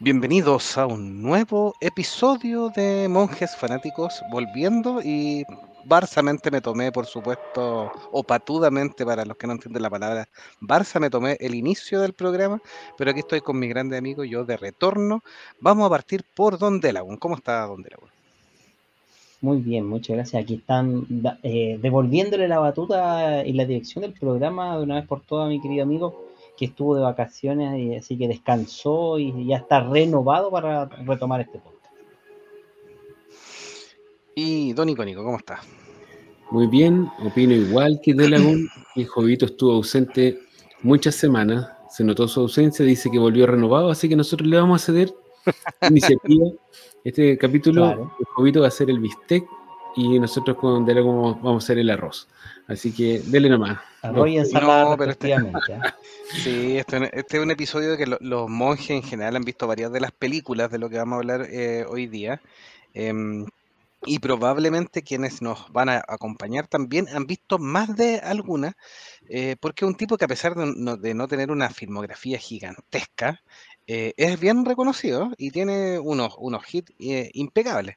[0.00, 5.44] Bienvenidos a un nuevo episodio de Monjes Fanáticos volviendo y
[5.84, 10.28] barsamente me tomé, por supuesto, o patudamente para los que no entienden la palabra,
[10.60, 12.60] Barça me tomé el inicio del programa,
[12.98, 15.22] pero aquí estoy con mi grande amigo, yo de retorno.
[15.60, 17.16] Vamos a partir por Don Delagun.
[17.16, 18.08] ¿Cómo está Don Delagun?
[19.42, 20.42] Muy bien, muchas gracias.
[20.42, 21.06] Aquí están
[21.44, 25.60] eh, devolviéndole la batuta y la dirección del programa de una vez por todas, mi
[25.60, 30.86] querido amigo que estuvo de vacaciones y así que descansó y ya está renovado para
[30.86, 31.74] retomar este podcast.
[34.34, 35.60] Y Don Icónico, ¿cómo está?
[36.50, 38.68] Muy bien, opino igual que Delagún.
[38.96, 40.38] El Jovito estuvo ausente
[40.82, 44.82] muchas semanas, se notó su ausencia, dice que volvió renovado, así que nosotros le vamos
[44.82, 45.14] a ceder
[45.88, 46.46] iniciativa.
[47.04, 49.44] Este capítulo, el Jovito va a ser el bistec
[49.94, 52.28] y nosotros con Delagún vamos a hacer el arroz.
[52.66, 53.78] Así que dele nomás.
[54.02, 55.38] Arroz y ensalada, no, pero este, ¿eh?
[56.42, 59.92] Sí, este, este, es un episodio de que los monjes en general han visto varias
[59.92, 62.40] de las películas de lo que vamos a hablar eh, hoy día.
[62.94, 63.46] Em,
[64.06, 68.76] y probablemente quienes nos van a acompañar también han visto más de alguna,
[69.28, 73.42] eh, porque es un tipo que a pesar de no, tener una filmografía gigantesca,
[73.86, 77.96] es bien reconocido y tiene unos, unos hits impecables.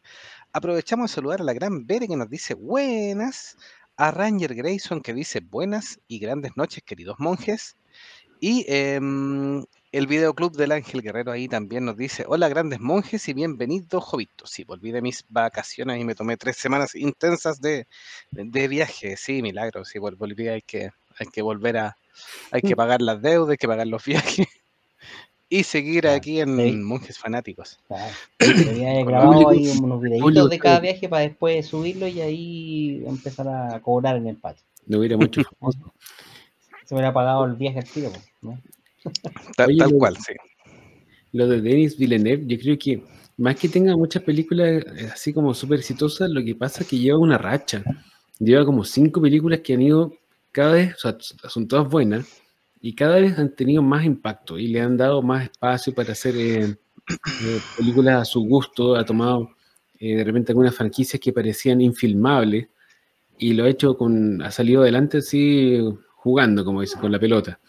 [0.51, 3.57] Aprovechamos de saludar a la gran Bere que nos dice buenas,
[3.97, 7.75] a Ranger Grayson que dice buenas y grandes noches, queridos monjes.
[8.39, 13.33] Y em, el videoclub del Ángel Guerrero ahí también nos dice, hola grandes monjes y
[13.33, 14.51] bienvenidos jovitos.
[14.51, 17.87] Sí, volví de mis vacaciones y me tomé tres semanas intensas de,
[18.31, 19.17] viaje.
[19.17, 21.97] Sí, milagro, sí, volví, hay que, hay que volver a,
[22.51, 22.77] hay que mm.
[22.77, 24.47] pagar las deudas, hay que pagar los viajes
[25.49, 27.79] y seguir aquí en Monjes Fanáticos.
[27.87, 28.13] Claro.
[28.39, 33.79] Había grabado ahí unos videitos de cada viaje para después subirlo y ahí empezar a
[33.79, 34.63] cobrar en el patio.
[34.85, 35.41] No hubiera mucho
[36.85, 38.59] Se hubiera pagado el viaje al tiro, ¿no?
[39.55, 40.33] Tal, cual, sí.
[41.31, 43.03] Lo de Denis Villeneuve, yo creo que
[43.37, 46.97] más que tenga muchas películas eh, así como súper exitosas, lo que pasa es que
[46.97, 47.83] lleva una racha.
[48.39, 50.13] Lleva como cinco películas que han ido
[50.51, 51.17] cada vez, o sea,
[51.49, 52.25] son todas buenas,
[52.87, 56.37] y cada vez han tenido más impacto y le han dado más espacio para hacer
[56.37, 58.95] eh, eh, películas a su gusto.
[58.95, 59.49] Ha tomado
[59.99, 62.69] eh, de repente algunas franquicias que parecían infilmables
[63.37, 65.83] y lo ha hecho con, ha salido adelante así
[66.15, 67.59] jugando, como dice, con la pelota.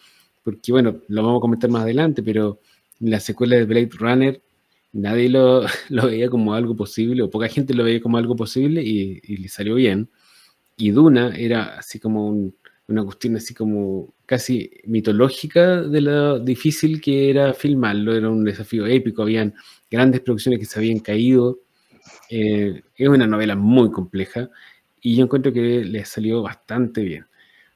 [0.45, 2.61] Porque bueno, lo vamos a comentar más adelante, pero
[3.01, 4.41] la secuela de Blade Runner
[4.93, 8.85] nadie lo, lo veía como algo posible, o poca gente lo veía como algo posible
[8.85, 10.11] y, y le salió bien.
[10.77, 12.55] Y Duna era así como un,
[12.89, 18.87] una cuestión así como casi mitológica de lo difícil que era filmarlo, era un desafío
[18.87, 19.55] épico, habían
[19.91, 21.61] grandes producciones que se habían caído,
[22.31, 24.49] eh, es una novela muy compleja
[25.03, 27.27] y yo encuentro que le salió bastante bien.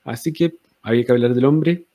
[0.05, 1.87] Así que había que hablar del hombre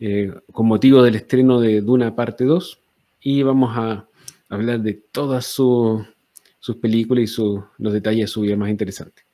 [0.00, 2.78] eh, con motivo del estreno de Duna parte 2
[3.20, 4.08] y vamos a
[4.48, 6.06] hablar de todas sus
[6.80, 7.42] películas y
[7.78, 9.24] los detalles de su vida más interesantes.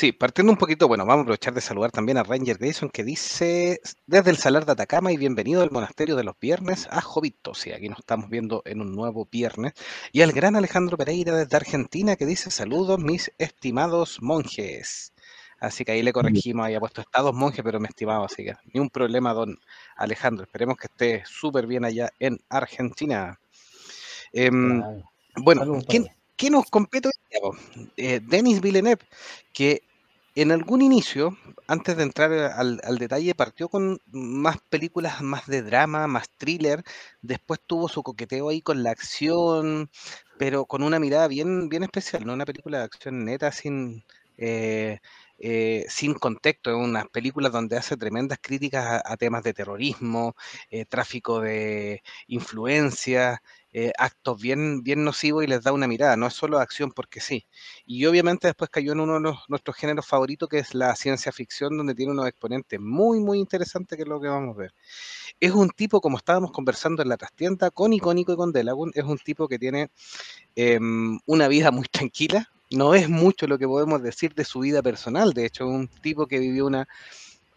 [0.00, 3.04] Sí, partiendo un poquito, bueno, vamos a aprovechar de saludar también a Ranger Grayson que
[3.04, 7.52] dice desde el Salar de Atacama y bienvenido al Monasterio de los Viernes a Jovito.
[7.52, 9.74] Sí, aquí nos estamos viendo en un nuevo viernes.
[10.10, 15.12] Y al gran Alejandro Pereira desde Argentina que dice saludos mis estimados monjes.
[15.58, 18.80] Así que ahí le corregimos, había puesto estados monjes, pero me estimaba, así que ni
[18.80, 19.58] un problema, don
[19.96, 20.44] Alejandro.
[20.44, 23.38] Esperemos que esté súper bien allá en Argentina.
[24.32, 24.82] Em,
[25.36, 27.10] bueno, ¿quién, ¿qué nos compete
[27.98, 29.02] eh, Denis Villeneuve,
[29.52, 29.82] que
[30.34, 31.36] en algún inicio,
[31.66, 36.84] antes de entrar al, detalle, partió con más películas más de drama, más thriller.
[37.22, 39.90] Después tuvo su coqueteo ahí con la acción,
[40.38, 42.34] pero con una mirada bien, bien especial, ¿no?
[42.34, 44.04] Una película de acción neta sin,
[44.36, 45.00] eh,
[45.38, 50.36] eh, sin contexto, unas películas donde hace tremendas críticas a, temas de terrorismo,
[50.70, 56.26] eh, tráfico de influencia, eh, actos bien, bien nocivos y les da una mirada, no
[56.26, 57.46] es solo acción porque sí.
[57.86, 61.76] Y obviamente después cayó en uno de nuestros géneros favoritos, que es la ciencia ficción,
[61.76, 64.74] donde tiene unos exponentes muy, muy interesantes, que es lo que vamos a ver.
[65.38, 69.04] Es un tipo, como estábamos conversando en la trastienda, con Icónico y con Delagun, es
[69.04, 69.90] un tipo que tiene
[70.56, 74.82] em, una vida muy tranquila, no es mucho lo que podemos decir de su vida
[74.82, 75.32] personal.
[75.32, 76.88] De hecho, un tipo que vivió una,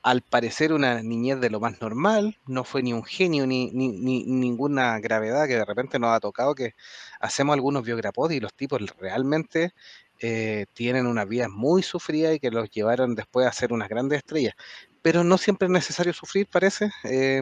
[0.04, 2.38] al parecer, una niñez de lo más normal.
[2.46, 6.54] No fue ni un genio ni, ni, ninguna gravedad que de repente nos ha tocado
[6.56, 6.76] que
[7.22, 9.74] hacemos algunos biograpodes y los tipos realmente
[10.20, 14.20] eh, tienen una vida muy sufrida y que los llevaron después a ser unas grandes
[14.20, 14.56] estrellas.
[15.02, 16.92] Pero no siempre es necesario sufrir, parece.
[17.06, 17.42] Eh,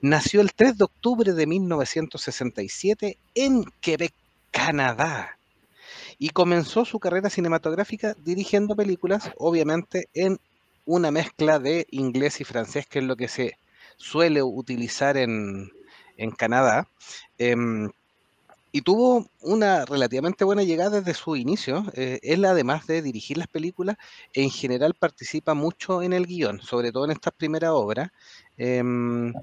[0.00, 4.14] nació el 3 de octubre de 1967 en Quebec,
[4.50, 5.38] Canadá
[6.18, 10.38] y comenzó su carrera cinematográfica dirigiendo películas, obviamente en
[10.84, 13.58] una mezcla de inglés y francés, que es lo que se
[13.96, 15.70] suele utilizar en,
[16.16, 16.88] en Canadá.
[17.38, 17.90] Em,
[18.74, 21.84] y tuvo una relativamente buena llegada desde su inicio.
[21.94, 23.96] Eh, él, además de dirigir las películas,
[24.32, 28.10] en general participa mucho en el guion, sobre todo en estas primeras obras,
[28.56, 29.34] em,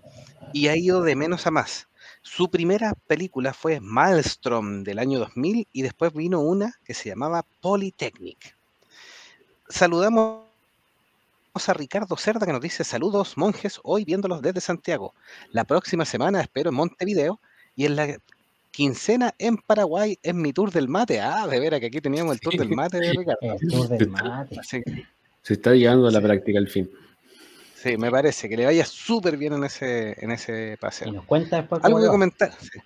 [0.52, 1.88] y ha ido de menos a más.
[2.24, 7.46] Su primera película fue Maelstrom del año 2000 y después vino una que se llamaba
[7.62, 8.56] Polytechnic.
[9.70, 10.49] Saludamos
[11.54, 15.14] a Ricardo Cerda que nos dice saludos monjes, hoy viéndolos desde Santiago.
[15.52, 17.40] La próxima semana espero en Montevideo
[17.76, 18.18] y en la
[18.72, 21.20] quincena en Paraguay es mi tour del mate.
[21.20, 23.40] Ah, de veras que aquí teníamos el tour del mate de Ricardo.
[23.42, 24.60] El tour del mate.
[24.64, 26.90] Se está llegando a la práctica al fin.
[27.76, 31.08] Sí, me parece que le vaya súper bien en ese, en ese paseo.
[31.08, 31.84] Y nos cuenta después.
[31.84, 32.52] Algo que comentar.
[32.62, 32.80] Sí,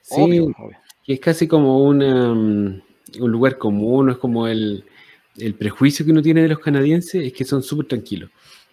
[0.00, 0.54] sí
[1.04, 2.82] que es casi como una, mm,
[3.20, 4.84] un lugar común, es como el,
[5.40, 8.30] el prejuicio que uno tiene de los canadienses, es que son súper tranquilos.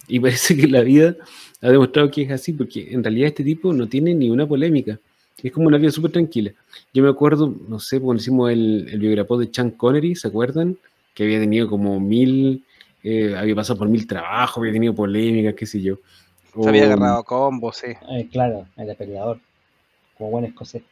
[0.08, 1.16] Y parece que la vida
[1.62, 5.00] ha demostrado que es así, porque en realidad este tipo no tiene ni una polémica.
[5.42, 6.52] Es como una vida súper tranquila.
[6.94, 10.78] Yo me acuerdo, no sé, cuando hicimos el, el biografía de Chan Connery, ¿se acuerdan?
[11.14, 12.64] Que había tenido como mil,
[13.04, 15.98] eh, había pasado por mil trabajos, había tenido polémicas, qué sé yo.
[16.62, 17.88] Se había agarrado combo, sí.
[18.12, 19.40] Eh, claro, el peleador,
[20.18, 20.84] como buen escocés.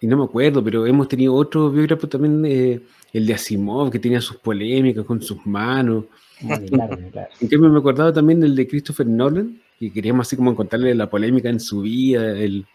[0.00, 2.80] Y no me acuerdo, pero hemos tenido otro biógrafo también, eh,
[3.12, 6.04] el de Asimov, que tenía sus polémicas con sus manos.
[6.38, 7.28] claro, claro.
[7.40, 11.10] En cambio, me acordaba también del de Christopher Nolan, que queríamos así como contarle la
[11.10, 12.66] polémica en su vida, el,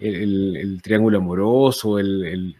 [0.00, 2.56] el, triángulo amoroso, el,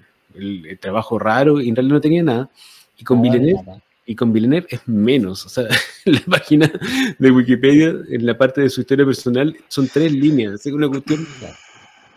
[0.81, 2.51] trabajo raro, y en realidad no tenía nada.
[2.99, 5.47] Y con Villeneuve, y con Villeneuve es menos.
[5.47, 5.65] O sea,
[6.05, 6.71] la página
[7.19, 10.65] de Wikipedia, en la parte de su historia personal, son tres líneas.
[10.67, 11.27] Es una cuestión.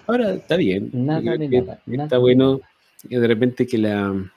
[0.07, 0.89] Ahora está bien.
[0.93, 2.61] Nada de nada, está bueno
[3.09, 4.31] de repente que la.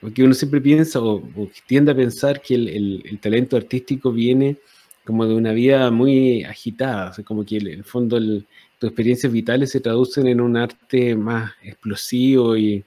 [0.00, 1.22] Porque uno siempre piensa o,
[1.66, 4.56] tiende a pensar que el, talento artístico viene
[5.04, 8.46] como de una vida muy agitada, como que en el fondo el,
[8.78, 12.84] tus experiencias vitales se traducen en un arte más explosivo y,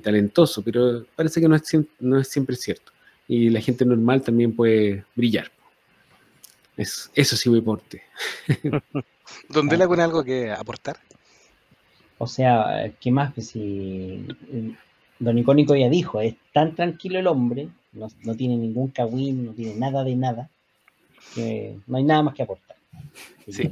[0.00, 1.62] talentoso, pero parece que no es,
[1.98, 2.92] no es siempre cierto.
[3.26, 5.50] Y la gente normal también puede brillar.
[6.76, 8.02] Es, eso sí me importe.
[9.48, 10.98] ¿Don Dela con algo que aportar?
[12.22, 13.34] O sea, ¿qué más?
[13.34, 14.24] Pues si
[15.18, 19.52] Don Icónico ya dijo, es tan tranquilo el hombre, no, no tiene ningún cagüín, no
[19.52, 20.48] tiene nada de nada,
[21.34, 22.76] que no hay nada más que aportar.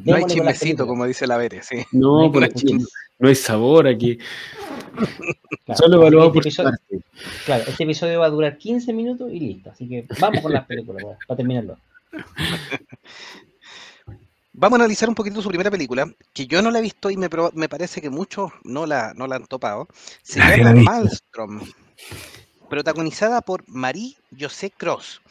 [0.05, 1.77] no hay chismecito, como dice la Vere, sí.
[1.93, 2.53] No, no, hay,
[3.21, 4.19] no hay sabor aquí.
[5.77, 7.05] Solo evaluado este por episodio,
[7.47, 9.71] Claro, este episodio va a durar 15 minutos y listo.
[9.71, 11.79] Así que vamos con las películas para, terminarlo.
[14.61, 16.05] Vamos a analizar un poquito su primera película,
[16.35, 19.27] que yo no la he visto y me, me parece que muchos no la, no
[19.27, 19.89] la han topado.
[20.23, 21.63] Se llama Malmstrom,
[22.69, 25.23] protagonizada por Marie José Cross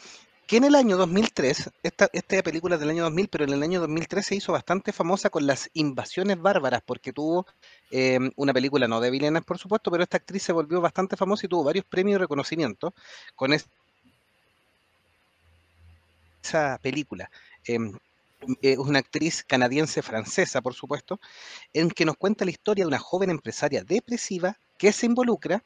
[0.48, 3.62] que en el año 2003, esta, esta película es del año 2000, pero en el
[3.62, 7.46] año 2003 se hizo bastante famosa con las invasiones bárbaras, porque tuvo
[7.92, 11.46] em, una película, no de vilenas por supuesto, pero esta actriz se volvió bastante famosa
[11.46, 12.94] y tuvo varios premios y reconocimientos
[13.36, 13.68] con esa
[16.82, 17.30] película.
[17.64, 17.92] Em,
[18.62, 21.20] es una actriz canadiense-francesa, por supuesto,
[21.72, 25.62] en que nos cuenta la historia de una joven empresaria depresiva que se involucra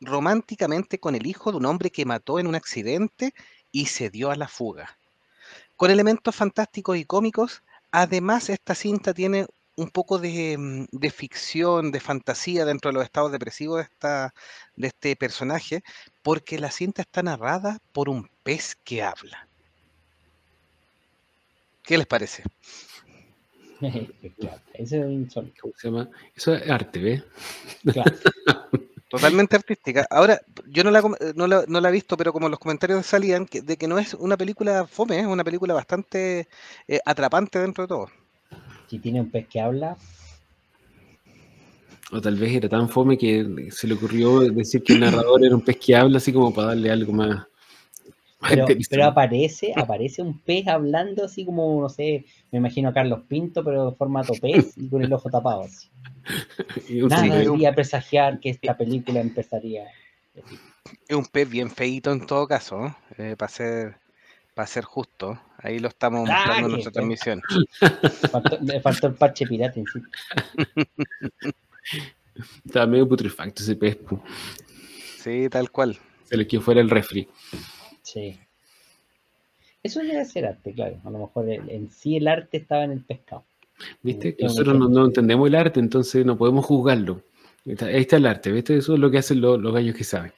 [0.00, 3.32] románticamente con el hijo de un hombre que mató en un accidente
[3.72, 4.98] y se dio a la fuga.
[5.76, 9.46] Con elementos fantásticos y cómicos, además esta cinta tiene
[9.76, 14.34] un poco de, mm, ficción, de fantasía dentro de los estados depresivos de, esta,
[14.76, 15.82] de este personaje,
[16.22, 19.48] porque la cinta está narrada por un pez que habla.
[21.84, 22.42] ¿Qué les parece?
[24.72, 25.36] Eso es,
[26.34, 27.22] Eso es arte, ¿ves?
[27.92, 28.12] Claro.
[29.10, 30.06] Totalmente artística.
[30.10, 31.00] Ahora, yo no la,
[31.36, 34.14] no, la, no la he visto, pero como los comentarios salían, de que no es
[34.14, 36.48] una película fome, es una película bastante
[36.88, 38.10] eh, atrapante dentro de todo.
[38.88, 39.96] Si tiene un pez que habla.
[42.10, 45.54] O tal vez era tan fome que se le ocurrió decir que el narrador era
[45.54, 47.46] un pez que habla, así como para darle algo más.
[48.88, 53.64] Pero, aparece, aparece un pez hablando así como, no sé, me imagino a Carlos Pinto,
[53.64, 55.62] pero en formato pez y con el ojo tapado.
[55.62, 55.88] Así.
[57.08, 59.86] Nada debería presagiar que esta película empezaría.
[61.08, 63.96] Es un pez bien feito en todo caso, eh, para ser
[64.54, 65.38] para ser justo.
[65.58, 67.42] Ahí lo estamos ah, mostrando en nuestra transmisión.
[68.62, 70.00] me faltó el parche pirata en sí.
[72.64, 73.98] Estaba medio putrefacto ese pez.
[75.18, 75.98] Sí, tal cual.
[76.24, 77.28] Se le que fuera el refri.
[78.04, 78.38] Sí.
[79.82, 81.00] Eso debe ser arte, claro.
[81.04, 83.44] A lo mejor en sí el arte estaba en el pescado.
[84.02, 84.36] ¿Viste?
[84.40, 87.22] Nosotros no, entendemos el arte, entonces no podemos juzgarlo.
[87.66, 88.76] Ahí está el arte, ¿viste?
[88.76, 90.32] Eso es lo que hacen los, gallos que saben.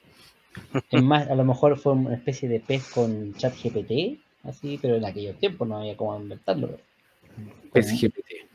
[0.89, 4.95] Es más, a lo mejor fue una especie de pez con chat GPT, así, pero
[4.95, 6.77] en aquellos tiempos no había cómo inventarlo.
[7.71, 8.47] Pez GPT.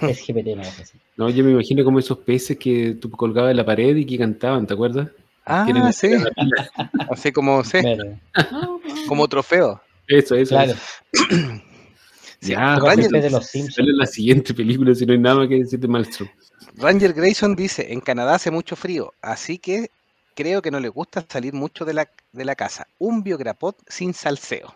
[0.00, 0.98] SGPT, una cosa así.
[1.16, 4.18] No, yo me imagino como esos peces que tú colgabas en la pared y que
[4.18, 5.10] cantaban, ¿te acuerdas?
[5.46, 6.10] Ah, sí.
[7.08, 7.78] Así como, sí,
[9.06, 9.80] como trofeo.
[10.08, 10.50] Eso, eso.
[10.54, 10.72] claro.
[10.72, 11.62] eso.
[12.38, 13.46] Sí, Ya, Ranger, de los.
[13.46, 16.28] Sale la siguiente película si no hay nada más que decirte Maelstrom.
[16.76, 19.90] Ranger Grayson dice, en Canadá hace mucho frío, así que
[20.34, 22.86] creo que no le gusta salir mucho de la, de la casa.
[22.98, 24.74] Un biograpot sin salseo.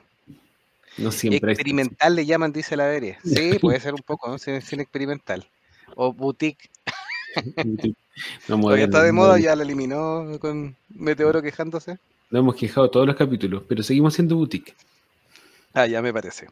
[0.96, 1.52] No siempre.
[1.52, 3.18] Experimental le llaman, dice la Veria.
[3.22, 4.38] Sí, puede ser un poco, ¿no?
[4.38, 5.46] Sin, sin experimental.
[5.96, 6.70] O boutique.
[8.48, 11.98] No, Todavía está de moda, ya la eliminó con Meteoro quejándose.
[12.30, 14.74] Nos hemos quejado todos los capítulos, pero seguimos siendo boutique.
[15.72, 16.48] Ah, ya me parece.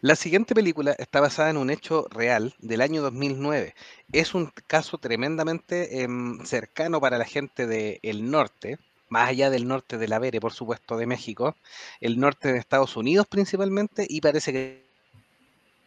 [0.00, 3.74] La siguiente película está basada en un hecho real del año 2009.
[4.12, 9.98] Es un caso tremendamente em, cercano para la gente del norte, más allá del norte
[9.98, 11.56] de la Vere, por supuesto, de México,
[12.00, 14.84] el norte de Estados Unidos principalmente, y parece que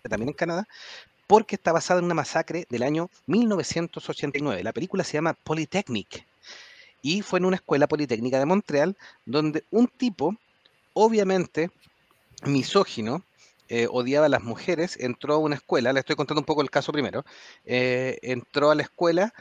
[0.08, 0.68] también en Canadá,
[1.28, 4.64] porque está basada en una masacre del año 1989.
[4.64, 6.26] La película se llama Polytechnic
[7.02, 10.36] y fue en una escuela politécnica de Montreal donde un tipo,
[10.94, 11.70] obviamente
[12.44, 13.24] misógino,
[13.68, 16.70] eh, odiaba a las mujeres, entró a una escuela, le estoy contando un poco el
[16.70, 17.26] caso primero,
[17.66, 19.34] eh, entró a la escuela,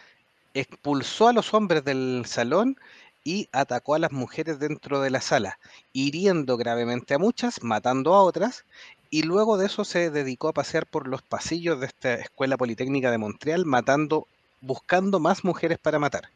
[0.54, 2.78] expulsó a los hombres del salón
[3.24, 5.58] y atacó a las mujeres dentro de la sala,
[5.92, 8.64] hiriendo gravemente a muchas, matando a otras,
[9.10, 13.10] y luego de eso se dedicó a pasear por los pasillos de esta escuela politécnica
[13.10, 14.26] de Montreal, matando,
[14.60, 16.30] buscando más mujeres para matar.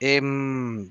[0.00, 0.90] Em,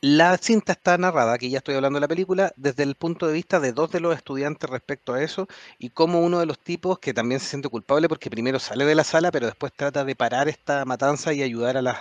[0.00, 3.32] la cinta está narrada, aquí ya estoy hablando de la película, desde el punto de
[3.32, 7.00] vista de dos de los estudiantes respecto a eso y cómo uno de los tipos
[7.00, 10.14] que también se siente culpable porque primero sale de la sala pero después trata de
[10.14, 11.98] parar esta matanza y ayudar a las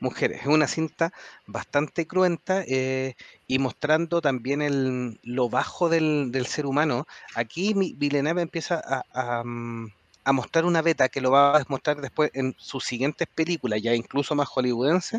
[0.00, 0.40] mujeres.
[0.42, 1.12] Es una cinta
[1.46, 3.14] bastante cruenta eh,
[3.46, 7.06] y mostrando también el, lo bajo del, del ser humano.
[7.34, 9.04] Aquí Villeneuve empieza a,
[9.40, 9.88] a, mm,
[10.24, 13.94] a mostrar una beta que lo va a mostrar después en sus siguientes películas, ya
[13.94, 15.18] incluso más hollywoodense.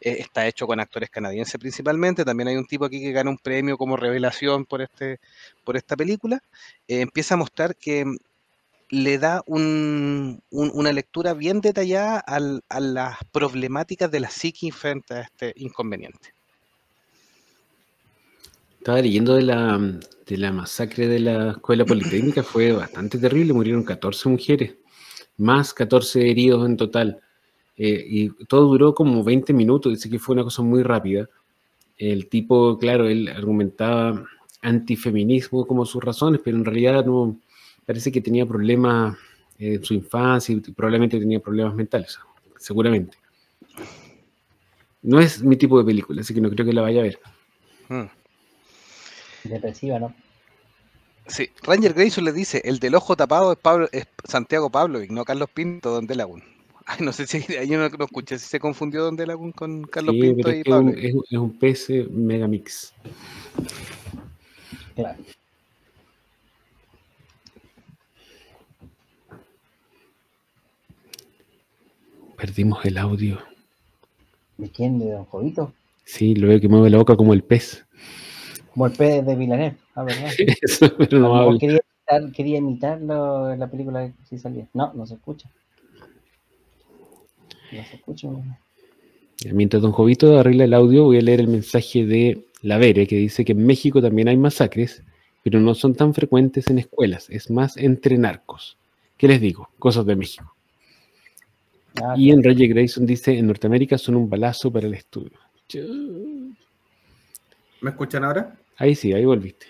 [0.00, 2.24] Eh, está hecho con actores canadienses principalmente.
[2.24, 5.20] También hay un tipo aquí que gana un premio como revelación por, este,
[5.64, 6.42] por esta película.
[6.86, 8.16] Eh, empieza a mostrar que mm,
[8.92, 14.70] le da un- un- una lectura bien detallada al- a las problemáticas de la psique
[14.70, 16.34] frente a este inconveniente.
[18.78, 19.78] Estaba leyendo de la,
[20.26, 24.74] de la masacre de la escuela politécnica, fue bastante terrible, murieron 14 mujeres,
[25.38, 27.18] más 14 heridos en total.
[27.78, 31.30] Eh, y todo duró como 20 minutos, dice que fue una cosa muy rápida.
[31.96, 34.22] El tipo, claro, él argumentaba
[34.60, 37.38] antifeminismo como sus razones, pero en realidad no,
[37.86, 39.16] parece que tenía problemas
[39.58, 42.18] eh, en su infancia y probablemente tenía problemas mentales,
[42.58, 43.16] seguramente.
[45.02, 47.18] No es mi tipo de película, así que no creo que la vaya a ver.
[47.88, 49.48] Mm.
[49.48, 50.14] Depresiva, ¿no?
[51.26, 55.08] Sí, Ranger Grayson le dice, el del ojo tapado es, Pablo, es Santiago Pablo y
[55.08, 56.42] no Carlos Pinto, Don Delagún.
[56.86, 59.84] Ay, no sé si ahí yo no, no escuché si se confundió Don Delagún con
[59.84, 60.98] Carlos Sí, Pinto y es, que es un, Pablo.
[60.98, 62.92] es, es un PC megamix.
[64.94, 65.18] Claro.
[72.42, 73.38] Perdimos el audio.
[74.58, 74.98] ¿De quién?
[74.98, 75.72] ¿De Don Jovito?
[76.04, 77.86] Sí, lo veo que mueve la boca como el pez.
[78.72, 80.28] Como el pez de Villeneuve, ah, ¿verdad?
[80.60, 81.56] Eso, pero no habla.
[81.60, 84.66] quería imitar, quería imitarlo en la película si salía.
[84.74, 85.48] No, no se escucha.
[87.70, 88.28] No se escucha.
[89.52, 93.18] Mientras Don Jovito arregla el audio, voy a leer el mensaje de La Vere, que
[93.18, 95.04] dice que en México también hay masacres,
[95.44, 98.78] pero no son tan frecuentes en escuelas, es más entre narcos.
[99.16, 99.68] ¿Qué les digo?
[99.78, 100.56] Cosas de México.
[102.02, 105.38] Ah, Y en Roger Grayson dice, en Norteamérica son un balazo para el estudio.
[107.80, 108.54] ¿Me escuchan ahora?
[108.78, 109.66] Ahí sí, ahí volviste.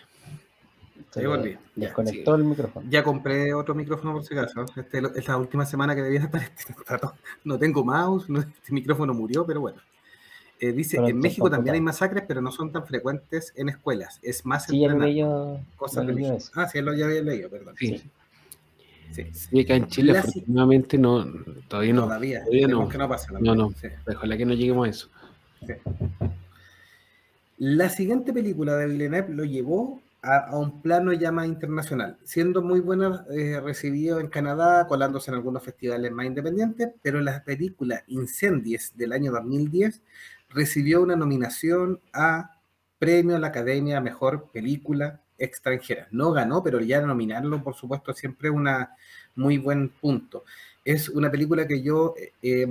[1.10, 1.52] se Ahí volví.
[1.74, 2.86] Ya, Desconectó el micrófono.
[2.90, 4.64] Ya compré otro micrófono por si acaso.
[4.76, 6.74] Este, lo- es la última semana que debía estar este.
[7.44, 9.78] No tengo mouse, no- este micrófono murió, pero bueno.
[10.60, 14.20] Eh, dice, Pero en México también hay masacres, pero no son tan frecuentes en escuelas.
[14.22, 14.80] Es más Sí,
[15.16, 15.58] yo.
[15.74, 16.52] cosas religiosas.
[16.54, 17.74] Ah, sí, lo ya había leído, perdón.
[17.78, 17.98] Sí.
[17.98, 18.10] Sí.
[19.12, 19.26] Sí.
[19.32, 21.26] Sí, acá en Chile, afortunadamente, no,
[21.68, 22.02] todavía no.
[22.02, 22.44] Todavía.
[22.68, 22.88] no.
[22.88, 23.32] que no pase.
[23.32, 23.72] la No, no.
[23.80, 23.88] sí.
[24.06, 25.08] Ojalá que no lleguemos a eso.
[27.58, 32.62] La siguiente película de Villeneuve lo llevó a, a un plano ya más internacional, siendo
[32.62, 38.02] muy buena eh, recibido en Canadá, colándose en algunos festivales más independientes, pero la película
[38.08, 40.00] Incendies del año 2010
[40.48, 42.58] recibió una nominación a
[42.98, 46.06] Premio a la Academia a Mejor Película Extranjera.
[46.12, 48.68] No ganó, pero ya nominarlo, por supuesto, siempre es un
[49.34, 50.44] muy buen punto.
[50.84, 52.66] Es una película que yo eh, eh,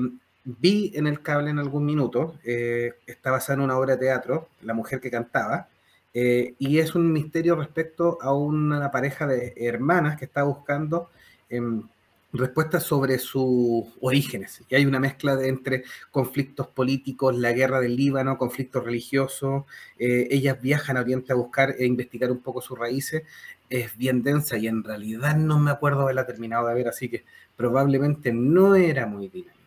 [0.45, 2.35] vi en el cable en algún minuto.
[2.45, 5.67] eh, está basada en una obra de teatro, La mujer que cantaba,
[6.13, 11.09] y es un misterio respecto a una pareja de hermanas que está buscando
[11.49, 11.83] em,
[12.33, 14.63] respuestas sobre sus orígenes.
[14.69, 19.65] Y hay una mezcla de, entre conflictos políticos, la guerra del Líbano, conflictos religiosos.
[19.99, 23.23] Eh, ellas viajan a Oriente a buscar e investigar un poco sus raíces.
[23.69, 27.09] Es bien densa y en realidad no me acuerdo de haberla terminado de ver, así
[27.09, 27.23] que
[27.55, 29.57] probablemente no era muy dinámica.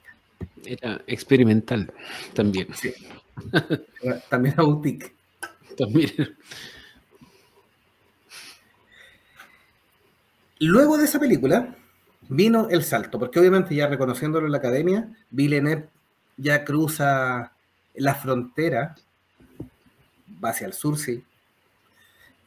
[0.65, 1.93] Era experimental
[2.35, 2.69] también.
[2.75, 2.93] Sí.
[4.29, 5.15] también a boutique.
[5.77, 6.37] También.
[10.61, 11.77] Luego de esa película,
[12.29, 15.89] vino el salto, porque obviamente ya reconociéndolo en la academia, Villeneuve
[16.37, 17.53] ya cruza
[17.95, 18.95] la frontera,
[20.43, 21.23] va hacia el sur, sí,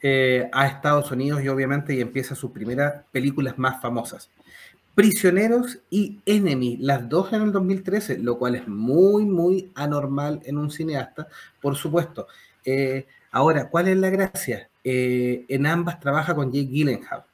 [0.01, 4.29] eh, a Estados Unidos y obviamente y empieza sus primeras películas más famosas.
[4.93, 10.57] Prisioneros y Enemy, las dos en el 2013, lo cual es muy, muy anormal en
[10.57, 11.27] un cineasta,
[11.61, 12.27] por supuesto.
[12.65, 14.69] Eh, ahora, ¿cuál es la gracia?
[14.83, 17.25] Eh, en ambas trabaja con Jake Gyllenhaal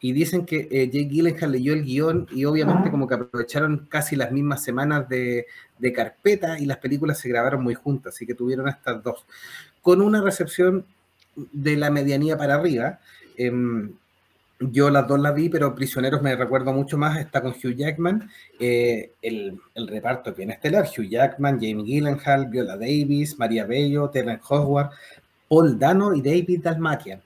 [0.00, 4.16] y dicen que eh, Jake Gyllenhaal leyó el guion y obviamente como que aprovecharon casi
[4.16, 5.46] las mismas semanas de,
[5.94, 9.26] carpeta y las películas se grabaron muy juntas, así que tuvieron estas dos,
[9.82, 10.86] con una recepción
[11.34, 13.00] de la medianía para arriba.
[13.36, 13.92] Em,
[14.58, 18.30] yo las dos las vi, pero Prisioneros me recuerdo mucho más, está con Hugh Jackman,
[18.58, 24.44] eh, el, el, reparto bien estelar, Hugh Jackman, Jamie Gyllenhaal, Viola Davis, María Bello, Terence
[24.48, 24.90] Howard,
[25.48, 27.22] Paul Dano y David Dalmatian.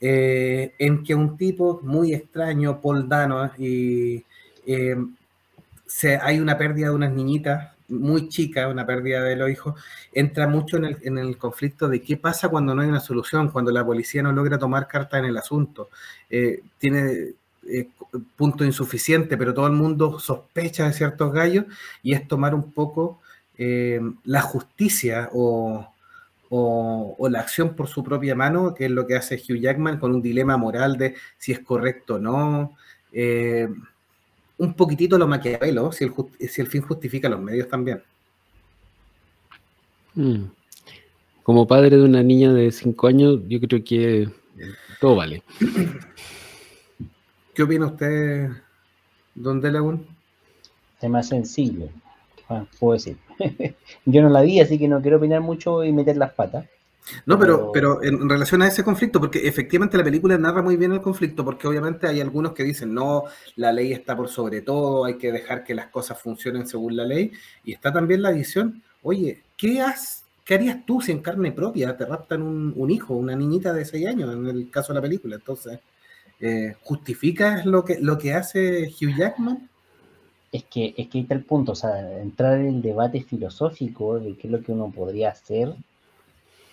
[0.00, 4.24] Eh, en que un tipo muy extraño, Paul Dano, y
[4.64, 4.96] eh,
[5.86, 9.74] se, hay una pérdida de unas niñitas muy chicas, una pérdida de los hijos,
[10.12, 13.50] entra mucho en el, en el, conflicto de qué pasa cuando no hay una solución,
[13.50, 15.88] cuando la policía no logra tomar carta en el asunto.
[16.30, 17.32] Eh, tiene
[18.36, 21.66] punto insuficiente, pero todo el mundo sospecha de ciertos gallos
[22.02, 23.20] y es tomar un poco
[23.58, 25.92] la justicia o,
[26.50, 30.14] o, la acción por su propia mano, que es lo que hace Hugh Jackman con
[30.14, 32.76] un dilema moral de si es correcto o no.
[33.12, 33.68] Eh,
[34.58, 36.12] un poquitito lo maquiavelo, si el,
[36.48, 38.02] si el fin justifica los medios también.
[40.14, 40.44] Mm.
[41.42, 44.28] Como padre de una niña de 5 años, yo creo que
[45.00, 45.42] todo vale.
[47.54, 48.50] ¿Qué opina usted,
[49.34, 50.06] don Delagún?
[51.00, 51.88] Tema sencillo,
[52.48, 53.16] ah, puedo decir.
[54.04, 56.66] Yo no la vi, así que no quiero opinar mucho y meter las patas.
[57.24, 60.92] No, pero, pero en relación a ese conflicto, porque efectivamente la película narra muy bien
[60.92, 63.24] el conflicto, porque obviamente hay algunos que dicen, no,
[63.56, 67.04] la ley está por sobre todo, hay que dejar que las cosas funcionen según la
[67.04, 67.32] ley,
[67.64, 71.96] y está también la visión, oye, ¿qué, has, qué harías tú si en carne propia
[71.96, 75.36] te raptan un, hijo, una niñita de 6 años, en el caso de la película?
[75.36, 75.78] Entonces,
[76.40, 79.68] eh, ¿justificas lo que, lo que hace Hugh Jackman?
[80.50, 84.18] Es que, es que ahí está el punto, o sea, entrar en el debate filosófico
[84.18, 85.74] de qué es lo que uno podría hacer,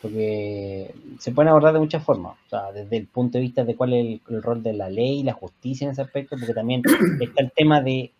[0.01, 3.75] porque se pueden abordar de muchas formas, o sea, desde el punto de vista de
[3.75, 6.83] cuál es el, rol de la ley, la justicia en ese aspecto, porque también
[7.21, 8.11] está el tema de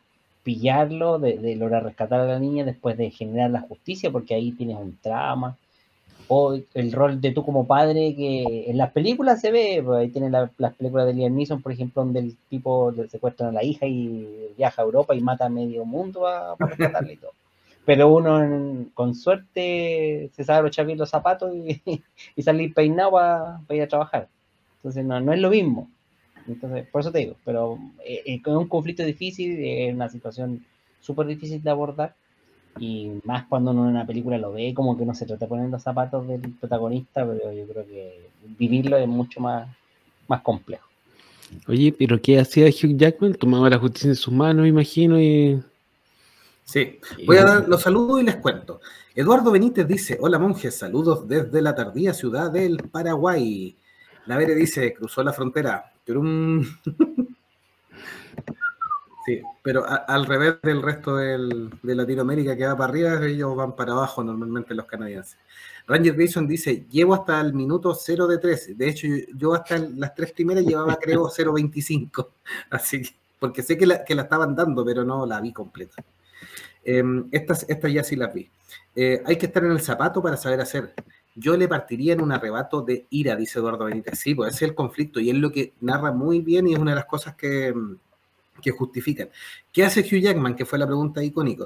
[0.44, 4.52] pillarlo, de, de, lograr rescatar a la niña después de generar la justicia, porque ahí
[4.52, 5.58] tienes un trama,
[6.28, 10.10] o el rol de tú como padre que en las películas se ve, pues ahí
[10.10, 13.64] tienen las películas de Liam Neeson, por ejemplo, donde el tipo le secuestra a la
[13.64, 17.32] hija y viaja a Europa y mata a medio mundo a, para rescatarle y todo.
[17.86, 21.82] Pero uno con suerte se sabe echar bien los zapatos y,
[22.36, 24.28] y salir peinado para, ir a trabajar.
[24.78, 25.90] Entonces no, no es lo mismo.
[26.48, 30.64] Entonces, por eso te digo, pero eh, eh con un conflicto difícil, es una situación
[31.02, 32.16] súper difícil de abordar
[32.80, 35.50] y más cuando uno en una película lo ve, como que uno se trata de
[35.50, 39.68] poner los zapatos del protagonista, pero yo creo que vivirlo es mucho más,
[40.28, 40.88] más complejo.
[41.68, 43.36] Oye, pero ¿qué hacía Hugh Jackman?
[43.36, 45.62] Tomaba la justicia en sus manos, imagino, y...
[46.64, 48.82] Sí, voy a dar los saludos y les cuento.
[49.14, 53.76] Eduardo Benítez dice, hola monjes, saludos desde la tardía ciudad del Paraguay.
[54.26, 55.92] La Vere dice, cruzó la frontera.
[59.26, 63.76] Sí, pero al revés del resto del, de Latinoamérica que va para arriba, ellos van
[63.76, 65.38] para abajo normalmente los canadienses.
[65.88, 68.78] Ranger Grayson dice, llevo hasta el minuto 0 de 3.
[68.78, 72.28] De hecho, yo, hasta las tres primeras llevaba creo 0.25.
[72.70, 73.10] Así que,
[73.40, 76.04] porque sé que la, que la, estaban dando, pero no la vi completa.
[76.84, 78.48] Em, estas, estas ya sí las vi.
[78.96, 80.94] Eh, hay que estar en el zapato para saber hacer.
[81.34, 84.20] Yo le partiría en un arrebato de ira, dice Eduardo Benítez.
[84.20, 86.80] Sí, pues ese es el conflicto y es lo que narra muy bien y es
[86.80, 87.74] una de las cosas que
[88.62, 89.30] que justifican.
[89.72, 90.56] ¿Qué hace Hugh Jackman?
[90.56, 91.65] Que fue la pregunta icónica.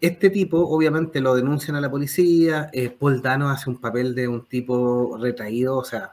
[0.00, 2.68] Este tipo, obviamente, lo denuncian a la policía.
[2.72, 6.12] Eh, Paul Dano hace un papel de un tipo retraído, o sea,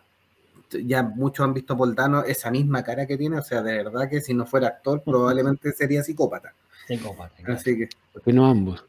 [0.72, 3.84] ya muchos han visto a Paul Dano, esa misma cara que tiene, o sea, de
[3.84, 6.54] verdad que si no fuera actor, probablemente sería psicópata.
[6.88, 7.36] Psicópata.
[7.48, 7.90] Así que.
[8.14, 8.86] ¿Por qué no ambos?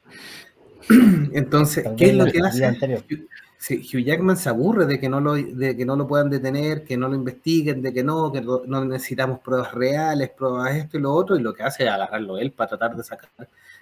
[1.33, 2.79] Entonces, ¿qué es lo que hace?
[3.63, 6.83] Sí, Hugh Jackman se aburre de que, no lo, de que no lo puedan detener,
[6.83, 11.01] que no lo investiguen, de que no, que no necesitamos pruebas reales, pruebas esto y
[11.01, 13.31] lo otro, y lo que hace es agarrarlo él para tratar de sacar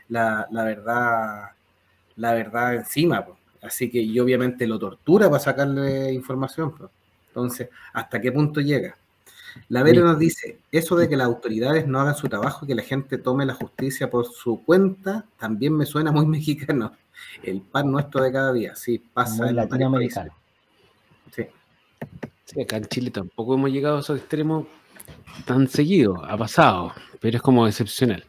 [0.09, 1.51] la, la verdad
[2.17, 3.27] la verdad encima.
[3.63, 6.75] Así que, y obviamente lo tortura para sacarle información.
[7.29, 8.97] Entonces, ¿hasta qué punto llega?
[9.69, 10.05] La Vera Sí.
[10.05, 13.19] nos dice, eso de que las autoridades no hagan su trabajo y que la gente
[13.19, 16.93] tome la justicia por su cuenta, también me suena muy mexicano.
[17.43, 20.33] El pan nuestro de cada día, sí, pasa Muy en latinoamericano.
[21.35, 21.45] Sí.
[22.45, 24.67] Sí, acá en Chile tampoco hemos llegado a esos extremos
[25.45, 28.25] tan seguido, ha pasado, pero es como excepcional.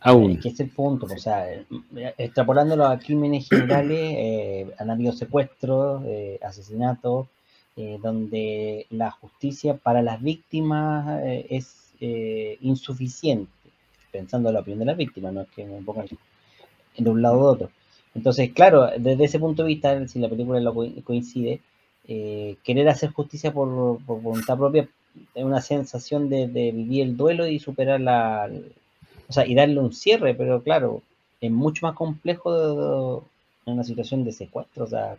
[0.00, 0.38] Aún.
[0.40, 1.46] Que es el punto, o sea,
[2.16, 7.28] extrapolándolo a crímenes generales, eh, han habido secuestros, eh, asesinatos,
[7.76, 13.50] eh, donde la justicia para las víctimas eh, es eh, insuficiente,
[14.10, 16.06] pensando en la opinión de las víctimas, no es que me pongan
[16.98, 17.70] de un lado u otro.
[18.14, 21.60] Entonces, claro, desde ese punto de vista, si la película lo co- coincide,
[22.08, 24.88] eh, querer hacer justicia por, por voluntad propia
[25.34, 28.48] es una sensación de, de vivir el duelo y superar la,
[29.28, 31.02] o sea, y darle un cierre, pero claro,
[31.40, 33.24] es mucho más complejo
[33.66, 35.16] en una situación de secuestro, o sea,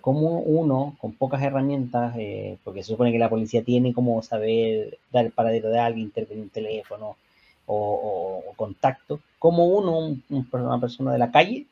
[0.00, 4.98] como uno con pocas herramientas, eh, porque se supone que la policía tiene como saber
[5.12, 7.16] dar el paradero de alguien, intervenir un teléfono
[7.66, 11.66] o, o- o contacto, como uno, un- un- una persona de la calle,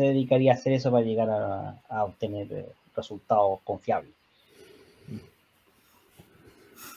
[0.00, 4.14] se dedicaría a hacer eso para llegar a, a obtener eh, resultados confiables.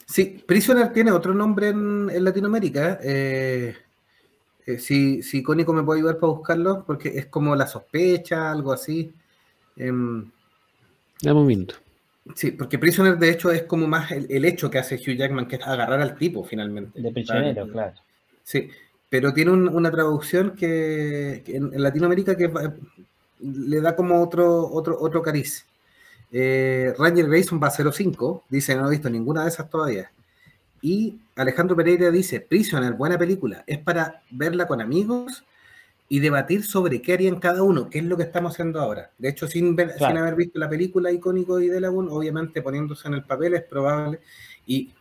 [0.05, 2.99] Sí, Prisoner tiene otro nombre en, en Latinoamérica.
[3.03, 3.75] eh,
[4.65, 8.71] eh, si, si Cónico me puede ayudar para buscarlo, porque es como la sospecha, algo
[8.71, 9.11] así.
[9.75, 10.31] Em,
[11.21, 11.75] Dame un minuto.
[12.35, 15.49] sí, porque Prisoner de hecho es como más el, el hecho que hace Hugh Jackman,
[15.49, 17.01] que es agarrar al tipo finalmente.
[17.01, 17.95] De prisionero, claro.
[18.45, 18.69] Sí,
[19.13, 22.73] pero tiene un- una traducción que, que en, en Latinoamérica que va-
[23.39, 25.67] le da como otro, otro, otro cariz.
[26.31, 30.11] Eh, Ranger Grayson va a 05, dice no he visto ninguna de esas todavía.
[30.81, 35.43] Y Alejandro Pereira dice, Prisoner, buena película, es para verla con amigos
[36.09, 39.11] y debatir sobre qué harían cada uno, qué es lo que estamos haciendo ahora.
[39.19, 40.11] De hecho, sin, ver- Claro.
[40.11, 44.21] sin haber visto la película icónico de Lagoon, obviamente poniéndose en el papel es probable,
[44.65, 44.91] y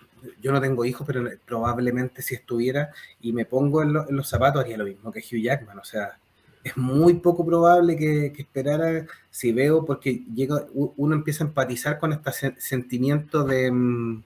[0.41, 4.63] yo no tengo hijos, pero probablemente si estuviera y me pongo en, lo- los zapatos
[4.63, 6.19] haría lo mismo que Hugh Jackman, o sea,
[6.65, 12.13] es muy poco probable que, esperara si veo, porque llega, uno empieza a empatizar con
[12.13, 14.23] este sen- sentimiento de, mm,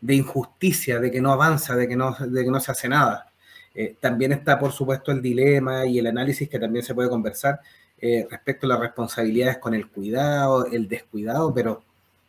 [0.00, 3.30] de injusticia, de que no avanza, de que no, de que no se hace nada.
[3.74, 7.60] Eh, también está, por supuesto, el dilema y el análisis que también se puede conversar
[7.98, 11.82] eh, respecto a las responsabilidades con el cuidado, el descuidado, pero, o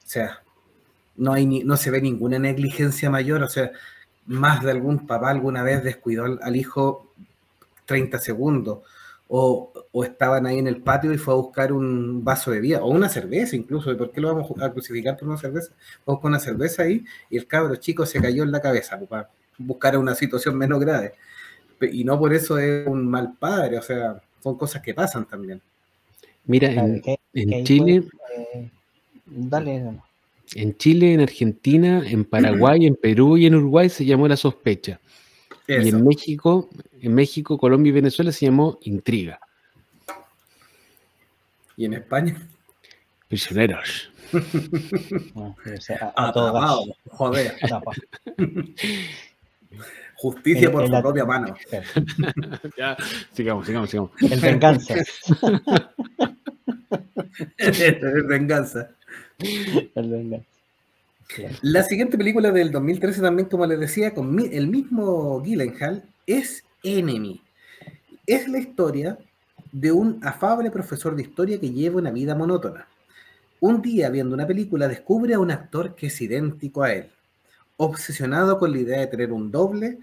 [0.06, 0.43] sea,
[1.16, 3.72] no, hay ni- no se ve ninguna negligencia mayor, o sea,
[4.26, 7.12] más de algún papá alguna vez descuidó al, al hijo
[7.86, 8.80] 30 segundos,
[9.28, 12.84] o, o estaban ahí en el patio y fue a buscar un vaso de vía,
[12.84, 15.72] o una cerveza incluso, ¿y por qué lo vamos a crucificar por una cerveza?
[16.06, 19.10] Vamos con una cerveza ahí y el cabro chico se cayó en la cabeza pues,
[19.10, 21.14] para buscar una situación menos grave.
[21.82, 25.62] Y no por eso es un mal padre, o sea, son cosas que pasan también.
[26.46, 27.02] Mira, en,
[27.34, 28.72] en Chile, puede, eh,
[29.26, 30.00] dale,
[30.56, 35.00] en Chile, en Argentina, en Paraguay, en Perú y en Uruguay se llamó La Sospecha.
[35.68, 36.70] Y en México,
[37.02, 39.40] en México, Colombia y Venezuela se llamó Intriga.
[41.78, 42.48] Y en España,
[43.30, 44.12] Prisioneros.
[45.36, 45.56] no,
[46.02, 46.96] a, a todo atrapado, gas.
[47.10, 47.56] joder,
[50.16, 51.56] justicia El- por el su propia mano.
[52.78, 52.96] Ya,
[53.34, 54.12] sigamos, sigamos, sigamos.
[54.22, 54.96] El venganza.
[54.96, 55.94] Venganza.
[57.58, 58.92] El venganza.
[61.62, 67.42] La siguiente película del 2013 también, como les decía, con el mismo Gyllenhaal, es Enemy.
[68.28, 69.18] Es la historia
[69.72, 72.88] de un afable profesor de historia que lleva una vida monótona.
[73.60, 77.10] Un día, viendo una película, descubre a un actor que es idéntico a él.
[77.78, 80.00] Obsesionado con la idea de tener un doble,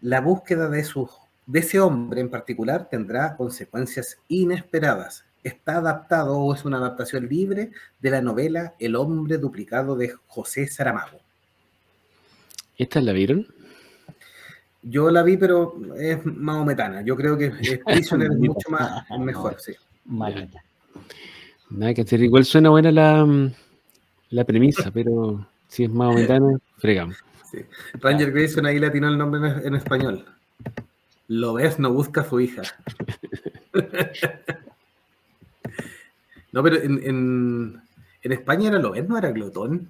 [0.00, 1.08] la búsqueda de, su,
[1.46, 5.24] de ese hombre en particular tendrá consecuencias inesperadas.
[5.42, 7.70] Está adaptado o es una adaptación libre
[8.00, 11.20] de la novela El hombre duplicado de José Saramago.
[12.76, 13.46] ¿Esta la vieron?
[14.82, 17.02] Yo la vi, pero es maometana.
[17.02, 17.50] Yo creo que
[17.86, 19.72] Prisoner es mucho más mejor, sí.
[21.70, 22.22] Nada que hacer.
[22.22, 23.52] Igual suena buena la, mm,
[24.30, 27.16] la premisa, pero si es más aumentana, fregamos.
[27.50, 27.58] sí.
[27.94, 30.24] Ranger Grayson ahí le atinó el nombre en, en español.
[31.26, 32.62] Lo ves, no busca a su hija.
[36.52, 37.82] no, pero en, en,
[38.22, 39.88] en España era lo ves, no era glotón.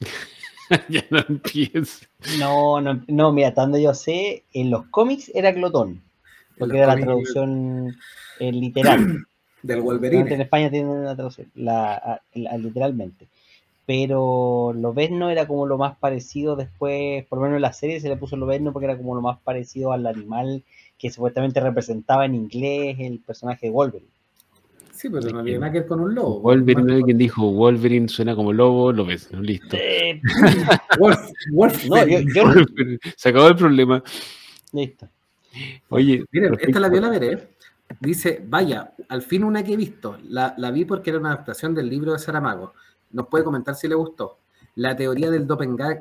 [0.88, 2.06] ya no empiezo.
[2.38, 6.02] No, no, no, mira, donde yo sé, en los cómics era glotón,
[6.58, 7.96] porque era la traducción
[8.38, 9.24] eh, literal.
[9.62, 10.42] Del Solamente En Wolverine.
[10.44, 13.26] España tienen una traducción, la, a- la- literalmente.
[13.86, 18.08] Pero Lobezno era como lo más parecido después, por lo menos en la serie se
[18.08, 20.62] le puso Lobezno porque era como lo más parecido al animal
[20.98, 24.10] que supuestamente representaba en inglés el personaje de Wolverine.
[24.98, 26.40] Sí, pero no tiene nada que ver con un lobo.
[26.40, 29.40] Wolverine, alguien dijo Wolverine suena como lobo, lo ves, ¿no?
[29.42, 29.76] listo.
[29.76, 30.20] Eh,
[30.98, 31.20] Wolf,
[31.52, 31.84] Wolf.
[31.86, 32.98] no, yo, yo- Wolverine.
[33.16, 34.02] Se acabó el problema.
[34.72, 35.08] listo.
[35.90, 37.48] Oye, Miren, esta la vio la veré.
[38.00, 40.18] Dice, vaya, al fin una que he visto.
[40.28, 42.74] La, la vi porque era una adaptación del libro de Saramago.
[43.12, 44.38] Nos puede comentar si le gustó.
[44.74, 45.46] La teoría del,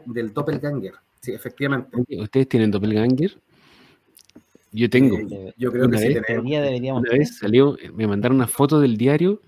[0.06, 0.94] del doppelganger.
[1.22, 1.98] Sí, efectivamente.
[2.20, 3.40] ¿Ustedes tienen doppelganger?
[4.78, 5.18] Yo tengo.
[5.18, 6.28] Eh, yo creo Una que sí vez, tenemos.
[6.28, 9.42] teoría deberíamos Una vez salió, me mandaron una foto del diario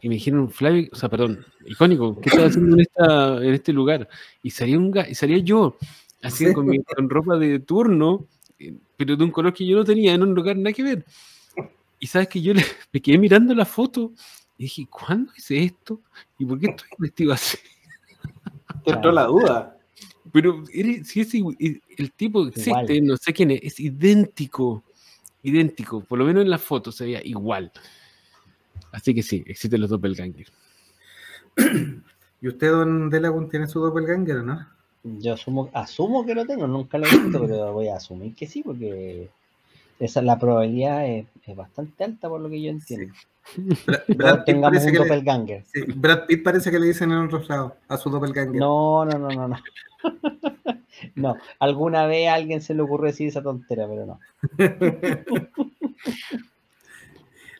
[0.00, 3.72] y me dijeron, Flavio, o sea, perdón, icónico, ¿qué estás haciendo en, esta, en este
[3.72, 4.08] lugar?
[4.42, 5.76] Y salía, un y salía yo,
[6.22, 6.52] así Sí.
[6.54, 8.26] con, mi- con ropa de turno,
[8.58, 11.04] eh, pero de un color que yo no tenía, en un lugar nada que ver.
[11.98, 14.12] Y sabes que yo le- me quedé mirando la foto
[14.56, 16.00] y dije, ¿cuándo hice esto?
[16.38, 17.58] ¿Y por qué estoy vestido así?
[18.84, 19.76] Te entró la duda.
[20.32, 23.06] Pero eres- si es el tipo existe, Igual.
[23.06, 24.82] no sé quién es, es idéntico,
[25.42, 27.72] idéntico, por lo menos en la foto se veía igual.
[28.92, 30.46] Así que sí, existen los doppelganger.
[32.42, 34.66] ¿Y usted, don Delagun, tiene su doppelganger o no?
[35.02, 38.46] Yo asumo, asumo que lo tengo, nunca lo he visto, pero voy a asumir que
[38.46, 39.30] sí, porque
[40.00, 43.14] esa, la probabilidad es, es bastante alta por lo que yo entiendo.
[43.54, 45.64] Todos Brad, Pitt tengamos parece un que le, doppelganger.
[45.64, 48.60] sí, Brad Pitt parece que le dicen en otro lado a su doppelganger.
[48.60, 49.56] No, no, no, no, no.
[51.14, 54.20] No, alguna vez a alguien se le ocurre decir esa tontera, pero no.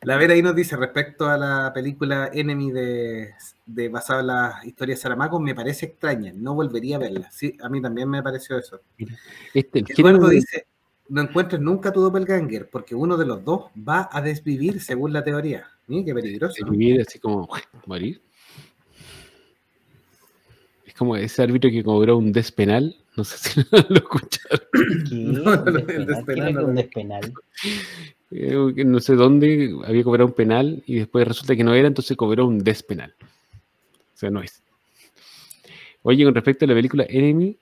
[0.02, 3.34] La Vera ahí nos dice respecto a la película Enemy de,
[3.66, 7.30] de basada en la historia de Saramago, me parece extraña, no volvería a verla.
[7.30, 8.80] Sí, a mí también me pareció eso.
[9.52, 10.66] Este, el género Eduardo dice,
[11.10, 15.22] no encuentres nunca tu doppelganger, porque uno de los dos va a desvivir según la
[15.24, 15.66] teoría.
[15.88, 16.54] Qué peligroso.
[16.56, 16.70] de ¿no?
[16.70, 17.48] vivir así como
[17.86, 18.22] morir.
[20.86, 22.96] Es como ese árbitro que cobró un despenal.
[23.16, 24.60] No sé si lo escucharon.
[24.72, 24.80] ¿Qué?
[25.10, 26.06] No, no, ¿Un el despenal?
[26.06, 27.34] despenal ¿Qué es no un despenal?
[28.30, 32.16] Eh, no sé dónde había cobrado un penal y después resulta que no era, entonces
[32.16, 33.12] cobró un despenal.
[33.20, 34.62] O sea, no es.
[36.02, 37.56] Oye, con respecto a la película Enemy,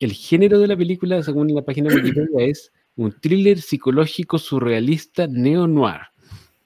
[0.00, 5.26] el género de la película, según la página de Wikipedia, es un thriller psicológico surrealista
[5.28, 6.00] neo-noir.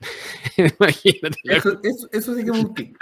[0.56, 1.36] Imagínate.
[1.44, 2.96] Eso, eso, eso sí que es un tic.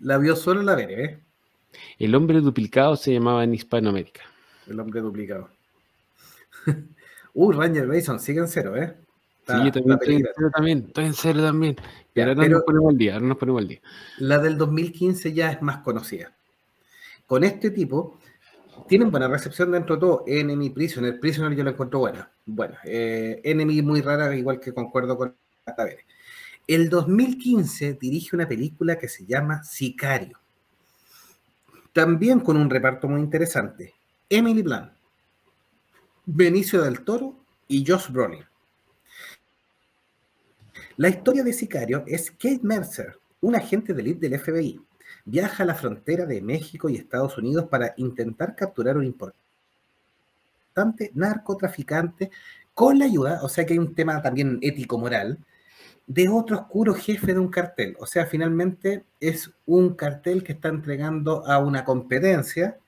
[0.00, 1.18] La vio solo la Vera, ¿eh?
[1.98, 4.20] El hombre duplicado se llamaba en Hispanoamérica.
[4.68, 5.48] El hombre duplicado.
[7.32, 8.92] Uh, Ranger Mason, sigue en cero, ¿eh?
[9.42, 10.84] Está- sí, yo también estoy en serio también.
[10.88, 11.76] Estoy en serio también.
[12.12, 13.14] Y ahora pero- nos ponemos al día.
[13.14, 13.80] Ahora nos ponemos al día.
[14.18, 16.32] La del 2015 ya es más conocida.
[17.28, 18.18] Con este tipo,
[18.88, 20.24] tienen buena recepción dentro de todo.
[20.26, 21.18] Enemy, Prisoner.
[21.20, 22.30] Prisoner yo la encuentro buena.
[22.46, 26.04] Bueno, eh, Enemy muy rara, igual que concuerdo con Ataveres.
[26.66, 30.38] El 2015 dirige una película que se llama Sicario.
[31.92, 33.94] También con un reparto muy interesante.
[34.28, 34.92] Emily Blunt,
[36.24, 37.34] Benicio del Toro
[37.66, 38.44] y Josh Brolin.
[40.96, 44.80] La historia de Sicario es Kate Mercer, un agente de élite del FBI.
[45.24, 49.38] Viaja a la frontera de México y Estados Unidos para intentar capturar un importante
[51.14, 52.30] narcotraficante
[52.74, 55.38] con la ayuda, o sea que hay un tema también ético-moral,
[56.06, 57.96] de otro oscuro jefe de un cartel.
[58.00, 62.78] O sea, finalmente es un cartel que está entregando a una competencia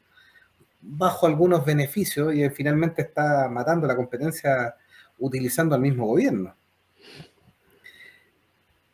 [0.80, 4.74] bajo algunos beneficios y finalmente está matando la competencia
[5.18, 6.54] utilizando al mismo gobierno.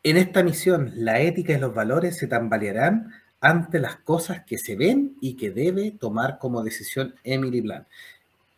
[0.03, 4.75] En esta misión, la ética y los valores se tambalearán ante las cosas que se
[4.75, 7.85] ven y que debe tomar como decisión Emily Blunt.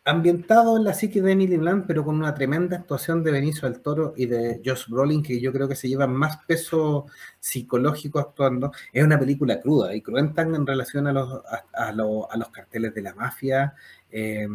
[0.04, 3.80] Ambientado en la psique de Emily Blunt, pero con una tremenda actuación de Benicio del
[3.82, 7.06] Toro y de Josh Brolin, que yo creo que se llevan más peso
[7.40, 8.72] psicológico actuando.
[8.92, 12.48] Es una película cruda y cruenta en relación a los, a, a lo- a los
[12.50, 13.74] carteles de la mafia,
[14.10, 14.46] eh,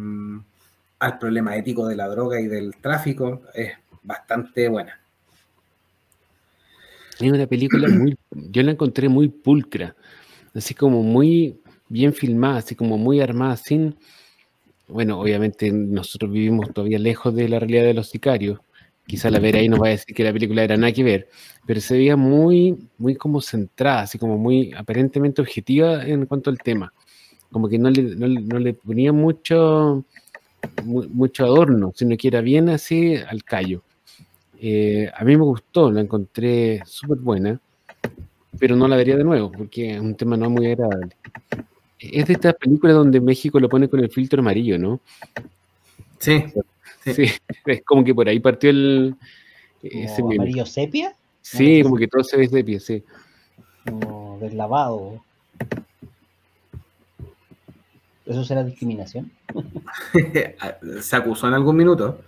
[1.00, 3.42] al problema ético de la droga y del tráfico.
[3.54, 3.72] Es
[4.02, 5.00] bastante buena.
[7.20, 9.94] Es una película muy, yo la encontré muy pulcra,
[10.54, 13.96] así como muy bien filmada, así como muy armada, sin,
[14.88, 18.60] bueno, obviamente nosotros vivimos todavía lejos de la realidad de los sicarios,
[19.06, 21.28] quizá la ver ahí nos va a decir que la película era nada que ver,
[21.66, 26.58] pero se veía muy, muy como centrada, así como muy aparentemente objetiva en cuanto al
[26.58, 26.92] tema,
[27.50, 30.04] como que no le, no, le- no le ponía mucho,
[30.84, 33.84] mu- mucho adorno, sino que era bien así al callo.
[34.60, 37.60] Eh, a mí me gustó, la encontré súper buena,
[38.58, 41.16] pero no la vería de nuevo porque es un tema no muy agradable.
[41.98, 45.00] Es de estas películas donde México lo pone con el filtro amarillo, ¿no?
[46.18, 46.44] Sí,
[47.04, 47.12] Sí.
[47.14, 47.32] Sí,
[47.66, 49.14] es como que por ahí partió el,
[49.82, 50.36] Ese meme.
[50.36, 53.02] amarillo sepia, Sí, como que todo se ve sepia, sí.
[53.84, 55.22] como deslavado.
[58.26, 59.30] ¿Eso será discriminación?
[61.00, 62.20] Se acusó en algún minuto.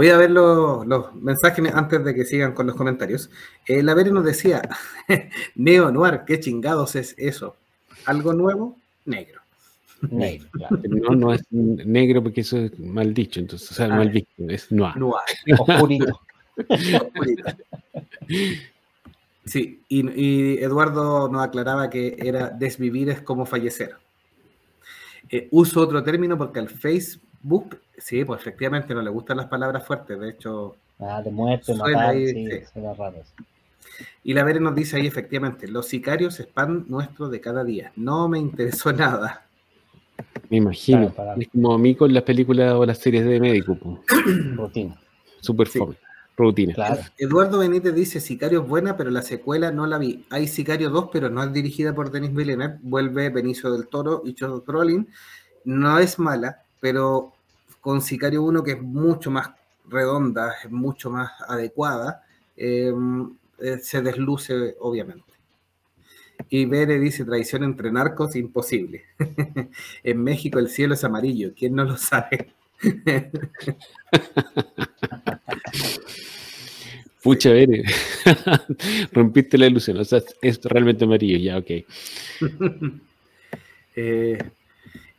[0.00, 3.28] Voy a ver los, los mensajes antes de que sigan con los comentarios.
[3.66, 4.62] Eh, la Vere nos decía,
[5.56, 7.54] Neo Noir, ¿qué chingados es eso?
[8.06, 8.78] ¿Algo nuevo?
[9.04, 9.42] Negro.
[10.10, 10.78] Negro, claro.
[10.88, 13.96] No, no es negro porque eso es mal dicho, entonces, o sea, Ah.
[13.96, 14.96] mal visto, es noir.
[14.96, 15.20] Noir.
[15.58, 16.18] Oscurito.
[16.66, 17.58] Oscurita.
[19.44, 23.96] Sí, y, y Eduardo nos aclaraba que era desvivir es como fallecer.
[25.28, 26.70] Eh, uso otro término porque al
[27.98, 32.10] Sí, pues efectivamente no le gustan las palabras fuertes, de hecho, Ah, de muerte, matar,
[32.10, 32.48] ahí, sí,
[34.22, 37.92] y la Vere nos dice ahí efectivamente, los sicarios es pan nuestro de cada día.
[37.96, 39.46] No me interesó nada.
[40.50, 40.98] Me imagino.
[41.10, 43.78] Claro, para- Es como a mí con las películas o las series de médico.
[44.56, 45.00] Rutina.
[45.40, 45.78] super Sí.
[45.78, 45.96] fome,
[46.36, 46.74] rutina.
[46.74, 47.00] Claro.
[47.16, 50.26] Eduardo Benítez dice, Sicario es buena, pero la secuela no la vi.
[50.28, 52.78] Hay Sicario 2, pero no es dirigida por Denis Villeneuve.
[52.82, 55.08] Vuelve Benicio del Toro y Joe Brolin.
[55.64, 57.32] No es mala, pero
[57.80, 59.50] con Sicario 1, que es mucho más
[59.88, 62.24] redonda, es mucho más adecuada,
[62.56, 62.92] eh,
[63.58, 65.24] eh, se desluce, obviamente.
[66.48, 69.04] Y Bere dice, traición entre narcos, imposible.
[70.02, 72.52] en México el cielo es amarillo, ¿quién no lo sabe?
[77.22, 77.68] Pucha, ver,
[79.12, 81.70] rompiste la ilusión, o sea, es realmente amarillo, ya, ok.
[83.94, 84.38] Eh,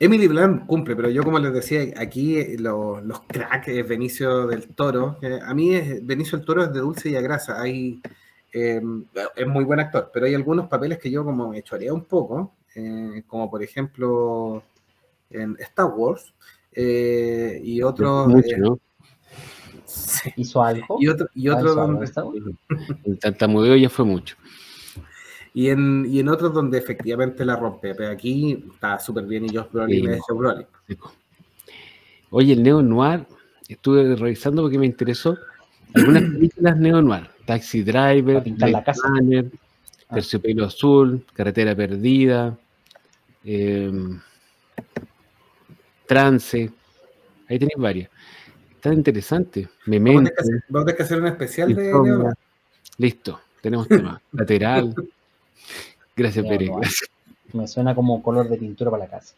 [0.04, 4.48] Emily Blunt cumple, pero yo como les decía, aquí eh, lo- los cracks es Benicio
[4.48, 5.20] del Toro.
[5.46, 7.62] a mí es, Benicio del Toro es de dulce y a grasa.
[7.62, 8.02] Hay,
[8.52, 8.82] eh,
[9.36, 12.56] es muy buen actor, pero hay algunos papeles que yo como me chorea un poco,
[12.74, 14.64] eh, como por ejemplo
[15.30, 16.34] en Star Wars
[16.74, 18.28] eh, y otros...
[18.28, 18.80] Mucho, eh, ¿no?
[19.86, 20.98] sí, ¿Hizo algo?
[21.00, 22.56] y otro, y otro ¿hizo algo donde?
[23.04, 24.36] El tartamudeo ya fue mucho.
[25.54, 29.50] Y en, y en otros donde efectivamente la rompe, pero aquí está súper bien y
[29.56, 30.12] Josh Brolin Sí.
[30.12, 30.68] es Josh Brolin.
[32.30, 33.26] Oye, el Neo Noir,
[33.68, 35.38] estuve revisando porque me interesó.
[35.94, 39.08] Algunas películas Neo Noir, Taxi Driver, la casa.
[39.10, 39.46] Runner,
[40.08, 40.16] Ah.
[40.16, 42.58] Terciopelo Azul, Carretera Perdida,
[43.46, 43.90] eh,
[46.06, 46.70] Trance,
[47.48, 48.10] ahí tenéis varias.
[48.76, 49.70] Está interesante.
[49.86, 51.84] Hacer- vamos a tener que hacer un especial de.
[51.84, 52.34] Neo Noir.
[52.98, 54.22] Listo, tenemos tema.
[54.34, 54.94] Lateral.
[56.16, 56.70] Gracias, Pérez.
[56.70, 56.82] Noir.
[56.82, 57.10] gracias.
[57.54, 59.36] Me suena como color de pintura para la casa.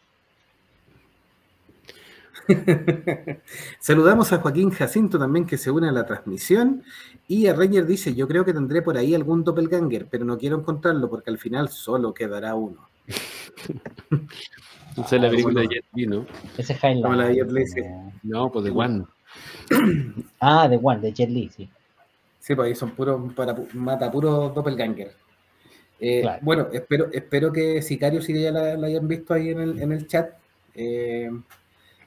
[3.80, 6.82] Saludamos a Joaquín Jacinto también que se une a la transmisión.
[7.26, 10.58] Y a Ranger dice, yo creo que tendré por ahí algún doppelganger, pero no quiero
[10.58, 12.88] encontrarlo porque al final solo quedará uno.
[14.96, 15.70] Esa es la Ah, película de bueno.
[15.70, 16.26] Jet Li, ¿no?
[16.56, 17.02] Ese es Highlander.
[17.02, 17.80] Como la de Jet Li, sí.
[18.22, 19.04] No, pues de One.
[20.38, 21.68] Ah, de One, de Jet Li, sí.
[22.38, 25.12] Sí, pues ahí son puros, para, mata puros doppelganger.
[26.00, 26.38] Eh, Claro.
[26.42, 29.92] Bueno, espero, espero que Sicario sí ya la, la hayan visto ahí en el, en
[29.92, 30.30] el chat,
[30.74, 31.30] eh,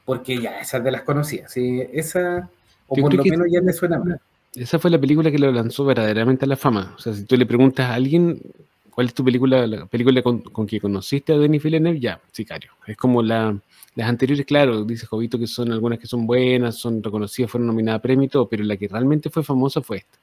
[0.06, 1.48] porque ya esas de las conocía.
[1.48, 2.50] Sí, esa,
[2.88, 4.20] o Yo por lo menos ya me suena más.
[4.56, 6.94] Esa fue la película que lo lanzó verdaderamente a la fama.
[6.98, 8.42] O sea, si tú le preguntas a alguien
[8.90, 12.72] cuál es tu película, la película con, con que conociste a Denis Villeneuve, ya, Sicario.
[12.88, 13.56] Es como la,
[13.94, 18.00] las anteriores, claro, dice Jovito que son algunas que son buenas, son reconocidas, fueron nominadas
[18.00, 20.18] a premio y todo, pero la que realmente fue famosa fue esta.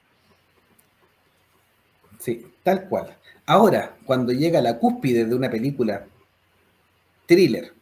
[2.19, 3.15] Sí, tal cual.
[3.47, 6.07] Ahora, cuando llega a la cúspide de una película
[7.27, 7.73] thriller,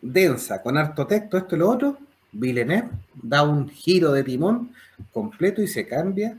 [0.00, 1.98] densa, con harto texto, esto y lo otro,
[2.32, 2.90] Villeneuve
[3.22, 4.72] da un giro de timón
[5.12, 6.36] completo y se cambia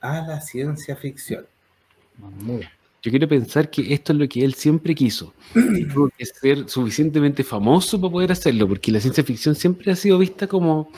[0.00, 1.46] a la ciencia ficción.
[3.00, 5.32] Yo quiero pensar que esto es lo que él siempre quiso.
[5.92, 10.18] Tuvo que ser suficientemente famoso para poder hacerlo, porque la ciencia ficción siempre ha sido
[10.18, 10.90] vista como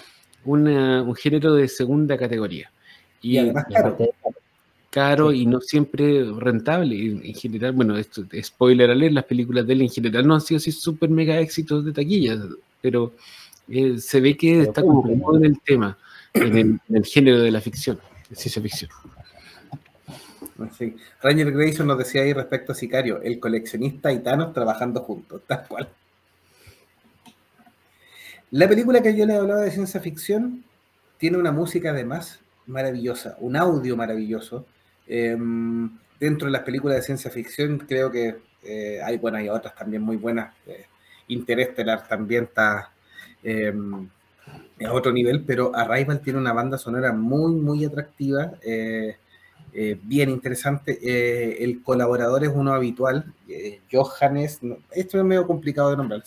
[0.44, 2.70] una- un género de segunda categoría.
[3.20, 3.96] Y además, claro,
[4.90, 6.96] caro y no siempre rentable.
[7.24, 10.58] En general, bueno, esto spoiler alert, las películas de él en general no han sido
[10.58, 12.38] así súper mega éxitos de taquilla,
[12.82, 13.12] pero
[13.68, 15.96] eh, se ve que Pero está cómodo en el tema,
[16.34, 17.98] en el, en el género de la ficción,
[18.28, 18.90] de ciencia ficción.
[20.76, 20.96] sí.
[21.22, 25.66] Ranger Grayson nos decía ahí respecto a Sicario, el coleccionista y Thanos trabajando juntos, tal
[25.68, 25.88] cual.
[28.50, 30.64] La película que yo le hablaba de ciencia ficción
[31.18, 34.66] tiene una música además maravillosa, un audio maravilloso.
[35.06, 35.36] Eh,
[36.20, 40.02] dentro de las películas de ciencia ficción creo que eh, hay, bueno, hay otras también
[40.02, 40.54] muy buenas.
[40.66, 40.86] Eh,
[41.28, 42.90] Interestelar también está
[44.84, 49.16] a otro nivel, pero Arrival tiene una banda sonora muy, muy atractiva, eh,
[49.72, 50.98] eh, bien interesante.
[51.62, 53.32] El colaborador es uno habitual,
[53.92, 56.22] Johannes, no, esto es medio complicado de nombrar,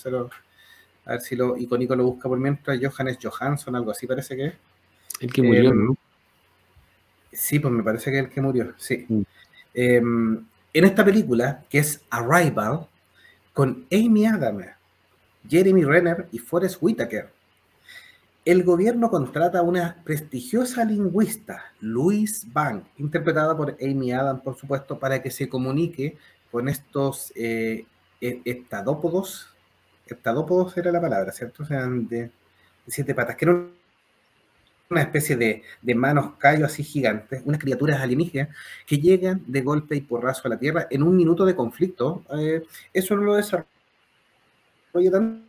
[1.05, 4.45] a ver si lo icónico lo busca por mientras, Johannes Johansson, algo así parece que
[4.45, 4.53] es.
[5.19, 5.97] El que murió, Em, ¿no?
[7.36, 9.05] Sí, pues me parece que es el que murió, sí.
[9.07, 9.21] Mm.
[9.73, 12.88] Em, en esta película, que es Arrival,
[13.53, 14.67] con Amy Adams,
[15.47, 17.29] Jeremy Renner y Forrest Whitaker,
[18.45, 24.99] el gobierno contrata a una prestigiosa lingüista, Louise Bank, interpretada por Amy Adams, por supuesto,
[24.99, 26.17] para que se comunique
[26.51, 27.86] con estos eh,
[28.19, 29.47] e- heptadópodos.
[30.07, 31.63] Heptadópodos era la palabra, ¿cierto?
[31.63, 32.31] O sea, de, de
[32.88, 33.71] siete patas, que eran
[34.89, 38.49] una especie de, de manos callos así gigantes, unas criaturas alienígenas
[38.86, 42.23] que llegan de golpe y porrazo a la Tierra en un minuto de conflicto.
[42.38, 42.63] Eh,
[42.93, 43.67] eso no lo desarrolla
[45.11, 45.43] tanto,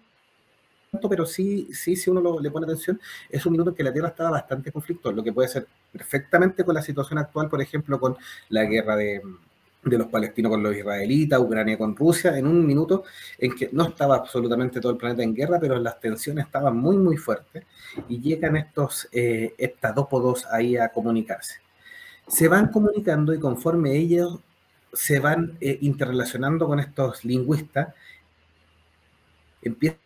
[1.08, 3.92] pero sí, sí, si uno lo- le pone atención, es un minuto en que la
[3.92, 7.98] Tierra estaba bastante conflicto, lo que puede ser perfectamente con la situación actual, por ejemplo,
[8.00, 8.16] con
[8.48, 9.20] la guerra de,
[9.84, 13.04] de los palestinos con los israelitas, Ucrania con Rusia, en un minuto
[13.38, 16.96] en que no estaba absolutamente todo el planeta en guerra, pero las tensiones estaban muy,
[16.96, 17.64] muy fuertes
[18.08, 21.60] y llegan estos eh, heptadópodos ahí a comunicarse.
[22.26, 24.40] Se van comunicando y conforme ellos
[24.92, 27.94] se van eh, interrelacionando con estos lingüistas,
[29.60, 30.03] empiezan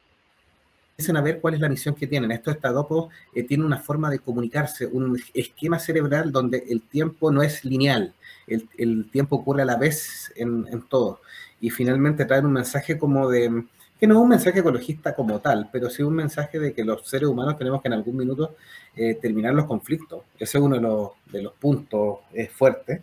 [0.99, 2.32] a ver cuál es la misión que tienen.
[2.32, 7.40] Estos estadópodos eh, tienen una forma de comunicarse, un esquema cerebral donde el tiempo no
[7.40, 8.14] es lineal,
[8.49, 11.20] el, el tiempo ocurre a la vez en, en todo.
[11.61, 13.64] Y finalmente traen un mensaje como de,
[14.01, 17.09] que no es un mensaje ecologista como tal, pero sí un mensaje de que los
[17.09, 18.57] seres humanos tenemos que en algún minuto
[18.96, 20.24] eh, terminar los conflictos.
[20.36, 23.03] Ese es uno de los, de los puntos eh, fuertes.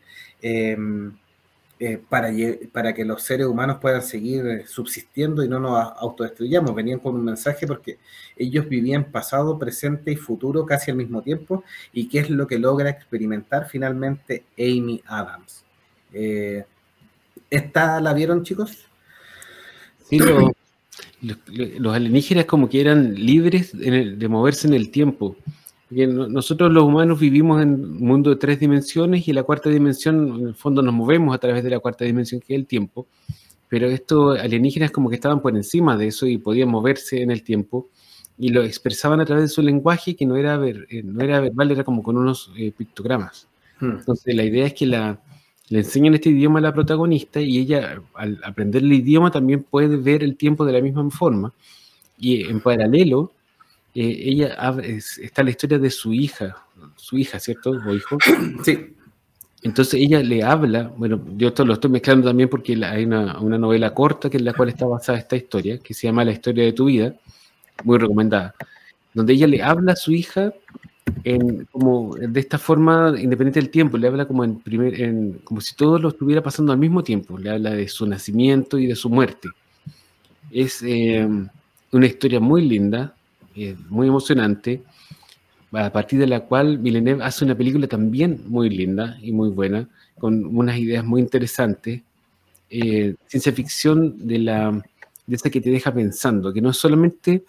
[1.88, 6.73] Eh, para, que los seres humanos puedan seguir eh, subsistiendo y no nos autodestruyamos.
[6.73, 7.99] Venían con un mensaje porque
[8.36, 11.63] ellos vivían pasado, presente y futuro casi al mismo tiempo
[11.93, 15.63] y qué es lo que logra experimentar finalmente Amy Adams.
[16.11, 16.65] Eh,
[17.51, 18.88] ¿Esta la vieron chicos?
[20.09, 20.55] Sí, lo-
[21.21, 25.36] los, alienígenas como que eran libres de moverse en el tiempo.
[25.89, 30.39] No- nosotros los humanos vivimos en un mundo de tres dimensiones y la cuarta dimensión,
[30.39, 33.05] en el fondo nos movemos a través de la cuarta dimensión que es el tiempo,
[33.69, 37.43] pero estos alienígenas como que estaban por encima de eso y podían moverse en el
[37.43, 37.88] tiempo
[38.38, 41.39] y lo expresaban a través de su lenguaje que no era, ver- eh, no era
[41.39, 43.47] verbal, era como con unos eh, pictogramas.
[43.79, 43.91] Hmm.
[43.99, 45.19] Entonces la idea es que la,
[45.69, 49.97] le enseñan este idioma a la protagonista y ella al aprender el idioma también puede
[49.97, 51.53] ver el tiempo de la misma forma.
[52.17, 53.31] Y en paralelo,
[53.95, 56.57] eh, ella es- está la historia de su hija,
[56.95, 57.71] su hija, ¿cierto?
[57.71, 58.17] O hijo.
[58.65, 58.93] Sí,
[59.63, 63.57] Entonces ella le habla, bueno, yo esto lo estoy mezclando también porque hay una, una
[63.57, 66.63] novela corta que en la cual está basada esta historia, que se llama La historia
[66.65, 67.15] de tu vida,
[67.83, 68.55] muy recomendada,
[69.13, 70.53] donde ella le habla a su hija
[71.23, 75.61] en, como de esta forma independiente del tiempo, le habla como en primer, en, como
[75.61, 78.95] si todo lo estuviera pasando al mismo tiempo, le habla de su nacimiento y de
[78.95, 79.49] su muerte.
[80.51, 81.27] Es eh,
[81.91, 83.15] una historia muy linda,
[83.56, 84.84] eh, muy emocionante,
[85.72, 89.88] a partir de la cual Villeneuve hace una película también muy linda y muy buena,
[90.18, 92.01] con unas ideas muy interesantes,
[92.70, 94.84] eh, ciencia ficción de la
[95.28, 97.43] de esa que te deja pensando, que no es solamente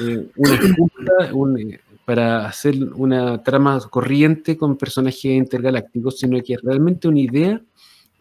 [0.00, 6.54] eh, una excusa un, eh, para hacer una trama corriente con personajes intergalácticos, sino que
[6.54, 7.60] es realmente una idea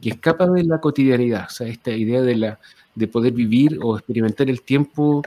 [0.02, 2.60] que escapa de la cotidianidad, o sea, esta idea de, la,
[2.96, 5.22] de poder vivir o experimentar el tiempo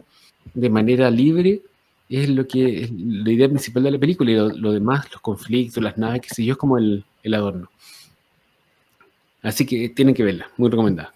[0.54, 1.62] de manera libre
[2.08, 5.82] es lo que es la idea principal de la película y lo, demás, los conflictos,
[5.82, 7.70] las naves, qué sé yo, es como el, el adorno.
[9.42, 11.12] Así que tienen que verla, muy recomendada.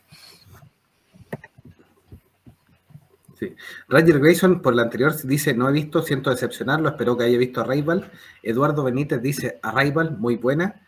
[3.88, 7.60] Roger Grayson, por la anterior, dice: No he visto, siento decepcionarlo, espero que haya visto
[7.60, 8.10] Arrival.
[8.42, 10.82] Eduardo Benítez dice: Arrival, muy buena.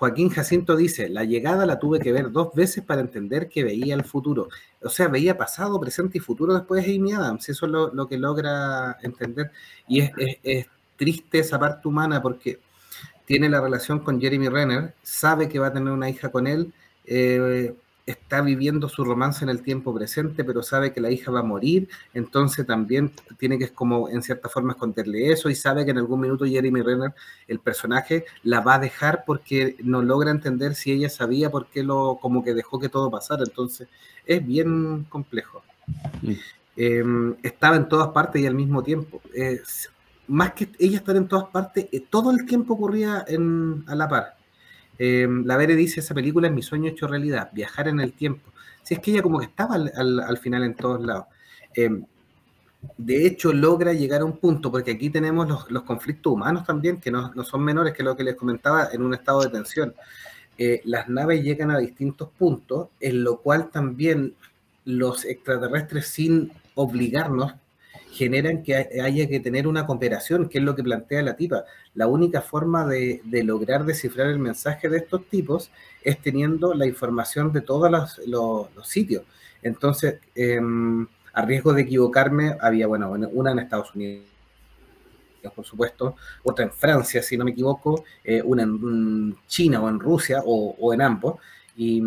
[0.00, 3.94] Joaquín Jacinto dice: La llegada la tuve que ver dos veces para entender que veía
[3.94, 4.48] el futuro.
[4.82, 7.50] O sea, veía pasado, presente y futuro después de Amy Adams.
[7.50, 9.50] Eso es lo, que logra entender.
[9.86, 12.60] Y es triste esa parte humana porque
[13.26, 16.72] tiene la relación con Jeremy Renner, sabe que va a tener una hija con él.
[17.04, 17.74] eh,
[18.10, 21.44] está viviendo su romance en el tiempo presente, pero sabe que la hija va a
[21.44, 25.98] morir, entonces también tiene que como en cierta forma esconderle eso y sabe que en
[25.98, 27.14] algún minuto Jeremy Renner,
[27.48, 31.82] el personaje, la va a dejar porque no logra entender si ella sabía por qué
[31.82, 33.88] lo como que dejó que todo pasara, entonces
[34.26, 35.62] es bien complejo.
[36.76, 37.04] Eh,
[37.42, 39.20] estaba en todas partes y al mismo tiempo.
[39.34, 39.60] Eh,
[40.28, 44.08] más que ella estar en todas partes, eh, todo el tiempo ocurría en, a la
[44.08, 44.39] par.
[45.02, 48.52] Eh, la Vere dice, esa película es mi sueño hecho realidad, viajar en el tiempo.
[48.82, 51.26] Si es que ella como que estaba al, al- al final en todos lados.
[51.74, 51.90] Eh,
[52.96, 56.98] de hecho, logra llegar a un punto, porque aquí tenemos los, los conflictos humanos también,
[57.00, 59.94] que no, no son menores que lo que les comentaba en un estado de tensión.
[60.58, 64.34] Eh, las naves llegan a distintos puntos, en lo cual también
[64.84, 67.54] los extraterrestres, sin obligarnos,
[68.12, 71.64] generan que haya que tener una cooperación, que es lo que plantea la tipa.
[71.94, 75.70] La única forma de, lograr descifrar el mensaje de estos tipos
[76.02, 79.24] es teniendo la información de todos los, sitios.
[79.62, 84.24] Entonces, em, a riesgo de equivocarme, había, bueno, una en Estados Unidos,
[85.54, 89.98] por supuesto, otra en Francia, si no me equivoco, eh, una en China o en
[89.98, 91.36] Rusia o, en ambos,
[91.76, 92.02] y,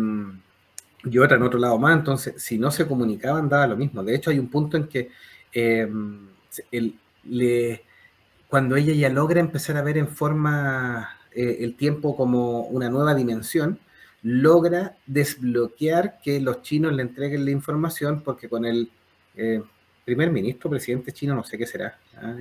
[1.04, 1.98] y, otra en otro lado más.
[1.98, 4.02] Entonces, si no se comunicaban, daba lo mismo.
[4.02, 5.10] De hecho, hay un punto en que
[5.54, 6.28] Em,
[8.54, 13.12] cuando ella ya logra empezar a ver en forma eh, el tiempo como una nueva
[13.12, 13.80] dimensión,
[14.22, 18.92] logra desbloquear que los chinos le entreguen la información porque con el
[19.34, 19.60] eh,
[20.04, 21.98] primer ministro, presidente chino, no sé qué será.
[22.16, 22.32] ¿ah?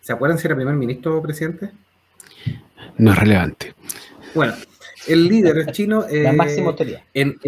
[0.00, 1.70] ¿Se acuerdan si era primer ministro o presidente?
[2.96, 3.74] No es relevante.
[4.34, 4.54] Bueno,
[5.06, 6.06] el líder chino...
[6.10, 7.02] la máxima autoridad.
[7.12, 7.38] en,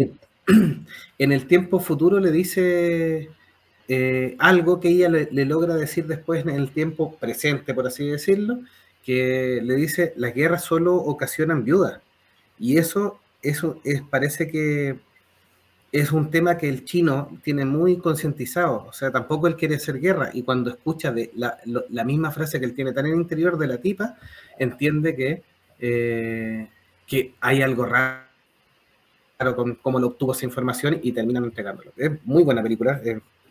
[1.17, 3.31] en el tiempo futuro le dice
[3.91, 8.59] eh, algo que ella le, logra decir después en el tiempo presente, por así decirlo,
[9.03, 11.99] que le dice, las guerras solo ocasionan viudas.
[12.59, 14.99] Y eso, eso es, parece que
[15.91, 18.85] es un tema que el chino tiene muy concientizado.
[18.87, 20.29] O sea, tampoco él quiere hacer guerra.
[20.33, 23.67] Y cuando escucha de la, misma frase que él tiene tan en el interior de
[23.67, 24.17] la tipa,
[24.59, 25.41] entiende que,
[25.79, 26.67] eh,
[27.07, 28.25] que hay algo raro
[29.55, 31.91] con cómo lo obtuvo esa información y terminan entregándolo.
[31.97, 33.01] Es muy buena película,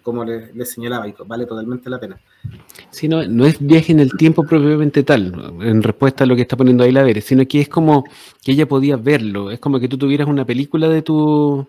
[0.08, 2.18] como les le señalaba, y vale totalmente la pena.
[2.90, 6.42] Sí, no, no es viaje en el tiempo propiamente tal, en respuesta a lo que
[6.42, 8.04] está poniendo ahí la Veres, sino que es como
[8.42, 11.68] que ella podía verlo, es como que tú tuvieras una película de tu,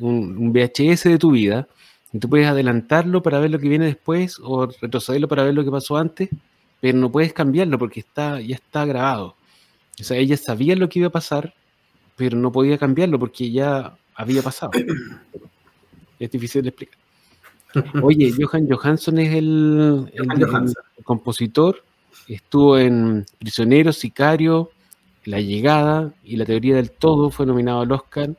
[0.00, 1.68] un, VHS de tu vida,
[2.12, 5.64] y tú puedes adelantarlo para ver lo que viene después o retrocederlo para ver lo
[5.64, 6.28] que pasó antes,
[6.80, 9.36] pero no puedes cambiarlo porque está, ya está grabado.
[10.00, 11.54] O sea, ella sabía lo que iba a pasar,
[12.16, 14.72] pero no podía cambiarlo porque ya había pasado.
[16.18, 16.98] Es difícil de explicar.
[18.02, 20.12] Oye, Johan Johansson es el,
[21.04, 21.82] compositor.
[22.28, 24.70] Estuvo en Prisionero, Sicario,
[25.24, 27.30] La Llegada y La Teoría del Todo.
[27.30, 28.30] Fue nominado al Oscar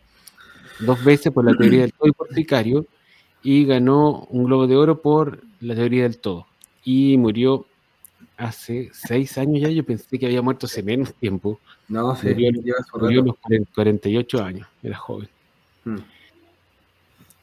[0.80, 2.86] dos veces por La Teoría del Todo y por Sicario.
[3.44, 6.48] Y ganó un Globo de Oro por La Teoría del Todo.
[6.84, 7.66] Y murió
[8.38, 9.70] hace seis años ya.
[9.70, 11.60] Yo pensé que había muerto hace menos tiempo.
[11.88, 13.36] No, sí, murió, a los
[13.74, 15.30] 48 años, era joven.
[15.86, 16.00] Hmm.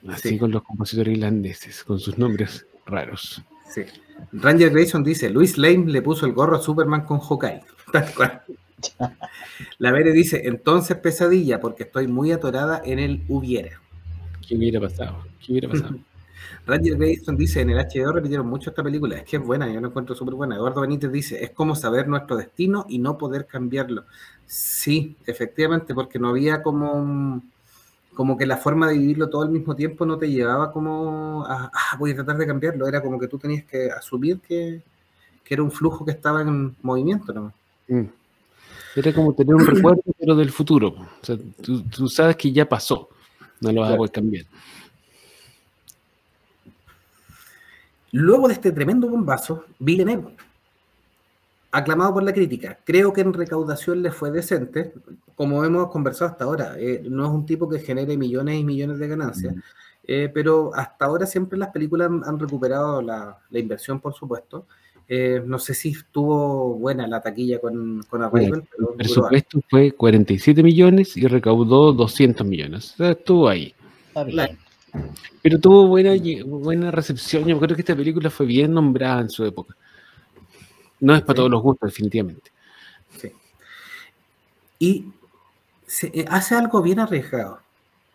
[0.08, 3.42] Así con los compositores irlandeses, con sus nombres raros.
[3.68, 3.82] Sí.
[4.32, 7.62] Ranger Grayson dice, Luis Lane le puso el gorro a Superman con Hawkeye.
[9.78, 13.80] La Vere dice, entonces pesadilla, porque estoy muy atorada en el hubiera.
[14.46, 15.24] ¿Qué hubiera pasado?
[15.44, 15.98] ¿Qué hubiera pasado?
[16.66, 19.80] Ranger Grayson dice, en el HBO repitieron mucho esta película, es que es buena, yo
[19.80, 20.56] la encuentro súper buena.
[20.56, 24.04] Eduardo Benítez dice, es como saber nuestro destino y no poder cambiarlo.
[24.46, 27.42] Sí, efectivamente, porque no había como
[28.14, 31.70] como que la forma de vivirlo todo al mismo tiempo no te llevaba como a,
[31.72, 34.82] ah, voy a tratar de cambiarlo, era como que tú tenías que asumir que,
[35.46, 37.32] era un flujo que estaba en movimiento.
[37.32, 37.52] ¿no?
[37.88, 38.08] Mm.
[38.96, 40.88] Era como tener un recuerdo, pero del futuro.
[40.88, 43.08] O sea, tú, sabes que ya pasó,
[43.60, 44.46] no lo vas a poder cambiar.
[48.12, 50.34] Luego de este tremendo bombazo, Villeneuve
[51.74, 52.78] aclamado por la crítica.
[52.84, 54.92] Creo que en recaudación le fue decente,
[55.34, 56.76] como hemos conversado hasta ahora.
[56.78, 59.54] Eh, no es un tipo que genere millones y millones de ganancias,
[60.06, 64.66] eh, pero hasta ahora siempre las películas han, recuperado la, inversión, por supuesto.
[65.08, 68.64] Eh, no sé si estuvo buena la taquilla con, con Arrival.
[68.78, 72.92] el presupuesto fue 47 millones y recaudó 200 millones.
[72.92, 73.74] O sea, estuvo ahí.
[75.42, 76.12] Pero tuvo buena,
[76.46, 77.44] buena recepción.
[77.46, 79.76] Yo creo que esta película fue bien nombrada en su época.
[81.00, 82.50] No es para todos los gustos, definitivamente.
[83.18, 83.32] Sí.
[84.78, 85.12] Y
[85.86, 87.60] se eh, hace algo bien arriesgado,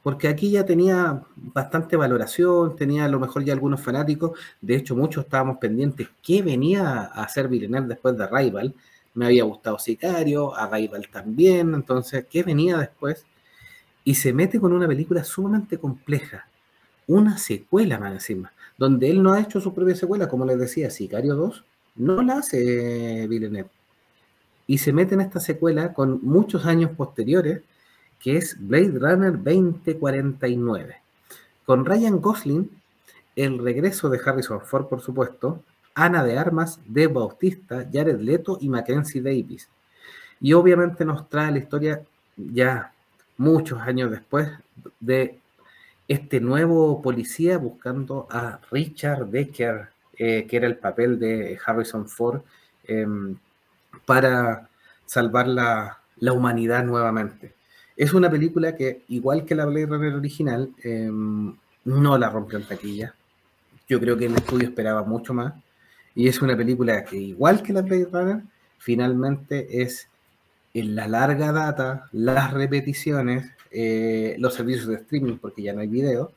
[0.04, 4.96] porque aquí ya tenía bastante valoración, tenía a lo mejor ya algunos fanáticos, de hecho
[4.96, 8.76] muchos estábamos pendientes qué venía a hacer Villeneuve después de Rival,
[9.14, 13.26] me había gustado Sicario, a Rival también, entonces, ¿qué venía después?
[14.04, 16.48] Y se mete con una película sumamente compleja,
[17.08, 20.90] una secuela más encima, donde él no ha hecho su propia secuela, como les decía,
[20.90, 21.66] Sicario 2,
[22.00, 23.70] no la hace Villeneuve.
[24.66, 27.62] Y se mete en esta secuela con muchos años posteriores,
[28.20, 30.96] que es Blade Runner 2049.
[31.66, 32.70] Con Ryan Gosling,
[33.36, 38.70] el regreso de Harrison Ford, por supuesto, Ana de Armas, Dave Bautista, Jared Leto y
[38.70, 39.70] Mackenzie Davis.
[40.40, 42.02] Y obviamente nos trae la historia
[42.38, 42.94] ya
[43.38, 44.50] muchos años después
[45.00, 45.40] de
[46.08, 49.90] este nuevo policía buscando a Richard Decker,
[50.20, 52.42] eh, que era el papel de Harrison Ford,
[52.84, 53.38] em,
[54.06, 54.70] para
[55.06, 55.96] salvar la,
[56.34, 57.54] humanidad nuevamente.
[57.96, 61.56] Es una película que, igual que la Blade Runner original, em,
[61.86, 63.16] no la rompió en taquilla.
[63.88, 65.54] Yo creo que el estudio esperaba mucho más.
[66.16, 68.44] Y es una película que, igual que la Blade Runner,
[68.78, 70.10] finalmente es
[70.74, 75.88] en la larga data, las repeticiones, eh, los servicios de streaming, porque ya no hay
[75.88, 76.34] video,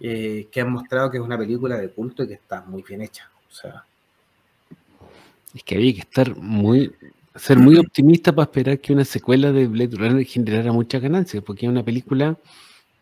[0.00, 3.02] eh, que han mostrado que es una película de culto y que está muy bien
[3.02, 3.30] hecha.
[3.50, 3.84] O sea,
[5.54, 6.92] Es que había que estar muy,
[7.34, 11.66] ser muy optimista para esperar que una secuela de Blade Runner generara muchas ganancias, porque
[11.66, 12.36] es una película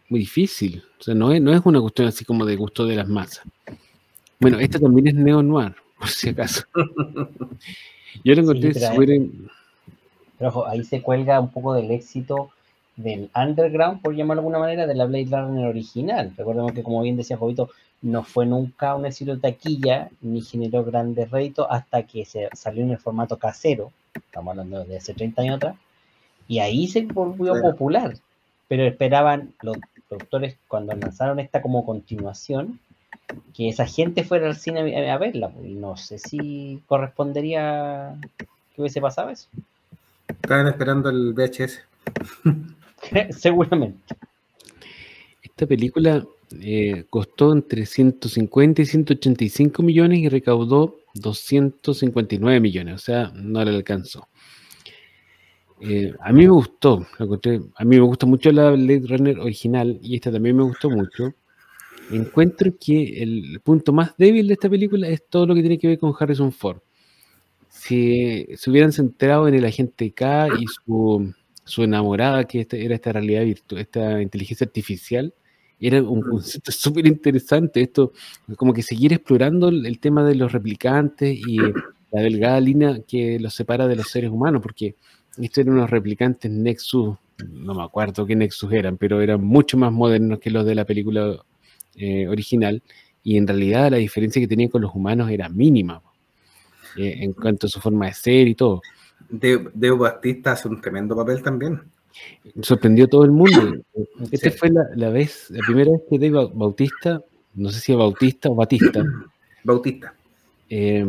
[0.08, 0.84] muy difícil.
[1.00, 3.44] O sea, no es, no es una cuestión así como de gusto de las masas.
[4.38, 6.62] Bueno, esta también es neo-noir, por si acaso.
[8.22, 9.48] Yo lo encontré pero ahí- súper en-
[10.38, 12.50] Pero ojo, ahí se cuelga un poco del éxito
[12.96, 16.32] del underground, por llamarlo de alguna manera, de la Blade Runner original.
[16.36, 17.70] Recordemos que, como bien decía Jovito,
[18.02, 22.84] no fue nunca un éxito de taquilla, ni generó grandes réditos hasta que se salió
[22.84, 25.76] en el formato casero, estamos hablando de hace 30 años atrás,
[26.46, 28.14] y ahí se volvió popular.
[28.68, 29.76] Pero esperaban los
[30.08, 32.80] productores, cuando lanzaron esta como continuación,
[33.54, 35.48] que esa gente fuera al cine a, a verla.
[35.48, 38.14] pues, Y no sé si correspondería
[38.74, 39.48] que hubiese pasado eso.
[40.28, 41.80] estaban esperando el VHS.
[43.30, 44.16] Seguramente.
[45.42, 46.24] Esta película
[46.60, 53.70] eh, costó entre 150 y 185 millones y recaudó 259 millones, o sea, no le
[53.70, 54.28] alcanzó.
[55.80, 60.16] Eh, a mí me gustó, a mí me gusta mucho la Blade Runner original y
[60.16, 61.34] esta también me gustó mucho.
[62.10, 65.88] Encuentro que el punto más débil de esta película es todo lo que tiene que
[65.88, 66.78] ver con Harrison Ford.
[67.68, 71.34] Si se hubieran centrado en el agente K y su,
[71.64, 75.32] su enamorada, que esta- era esta realidad virtual, esta inteligencia artificial,
[75.80, 77.80] era un concepto súper interesante.
[77.82, 78.12] Esto,
[78.56, 81.56] como que seguir explorando el, el tema de los replicantes y
[82.12, 84.94] la delgada línea que los separa de los seres humanos, porque
[85.36, 89.92] estos eran unos replicantes Nexus, no me acuerdo qué Nexus eran, pero eran mucho más
[89.92, 91.36] modernos que los de la película
[91.96, 92.82] eh, original,
[93.24, 96.02] y en realidad la diferencia que tenían con los humanos era mínima
[96.96, 98.82] eh, en cuanto a su forma de ser y todo.
[99.38, 101.80] De- Deo Batista hace un tremendo papel también.
[102.62, 103.76] Sorprendió a todo el mundo.
[104.30, 104.58] Esta Sí.
[104.58, 107.22] fue la, la vez, la primera vez que Dave Bautista,
[107.54, 109.02] no sé si es Bautista o Batista,
[109.64, 110.14] Bautista.
[110.70, 111.04] eh,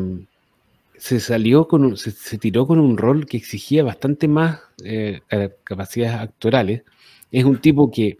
[0.97, 5.21] se salió con un- se, se tiró con un rol que exigía bastante más eh,
[5.27, 6.83] ca- capacidades actorales.
[7.31, 8.17] Es un tipo que,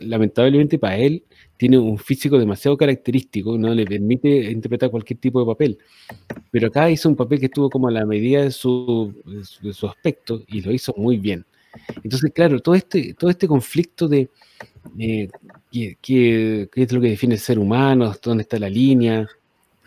[0.00, 1.22] lamentablemente para él,
[1.58, 5.78] tiene un físico demasiado característico, no le permite interpretar cualquier tipo de papel.
[6.50, 9.12] Pero acá hizo un papel que estuvo como a la medida de su,
[9.60, 11.44] de su, aspecto y lo hizo muy bien.
[12.02, 14.30] Entonces, claro, todo este, todo este conflicto de
[14.98, 15.28] eh,
[15.70, 19.28] qué, qué- qué es lo que define el ser humano, dónde está la línea,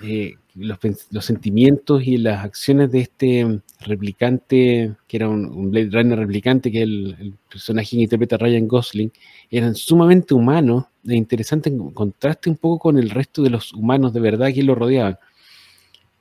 [0.03, 6.19] eh, los, sentimientos y las acciones de este replicante, que era un, un Blade Runner
[6.19, 9.11] replicante, que es el, personaje que interpreta Ryan Gosling,
[9.49, 14.13] eran sumamente humanos e interesantes en contraste un poco con el resto de los humanos
[14.13, 15.17] de verdad que lo rodeaban.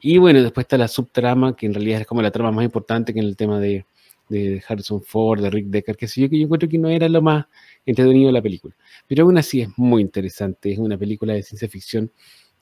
[0.01, 3.12] Y bueno, después está la subtrama, que en realidad es como la trama más importante
[3.12, 3.85] que en el tema de,
[4.31, 7.09] de Harrison Ford, de Rick Decker, que sé yo, que yo encuentro que no era
[7.09, 7.47] lo más
[7.85, 8.74] entretenido de la película.
[9.07, 12.11] Pero aún así es muy interesante, es una película de ciencia ficción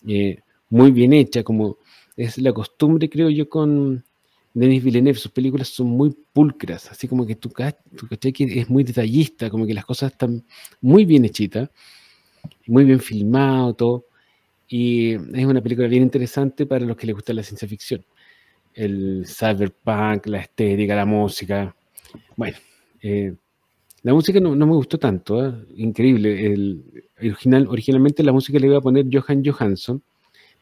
[0.07, 0.41] eh,
[0.71, 1.79] muy bien hecha, como
[2.17, 4.05] es la costumbre, creo yo, con
[4.55, 5.19] Denis Villeneuve.
[5.19, 7.51] Sus películas son muy pulcras, así como que tú,
[7.97, 10.45] tú es muy detallista, como que las cosas están
[10.81, 11.71] muy bien hechitas,
[12.67, 14.07] muy bien filmado, todo.
[14.69, 18.05] Y es una película bien interesante para los que les gusta la ciencia ficción.
[18.75, 21.75] El cyberpunk, la estética, la música.
[22.37, 22.57] Bueno,
[23.03, 23.35] eh,
[24.03, 25.55] la música no, no me gustó tanto, ¿eh?
[25.77, 26.53] increíble.
[26.53, 26.85] El,
[27.21, 30.03] original, originalmente la música le iba a poner Johan Johansson.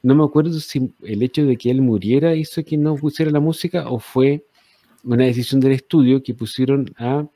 [0.06, 3.40] No me acuerdo si el hecho de que él muriera hizo que no pusiera la
[3.40, 4.46] música o fue
[5.02, 7.26] una decisión del estudio que pusieron a.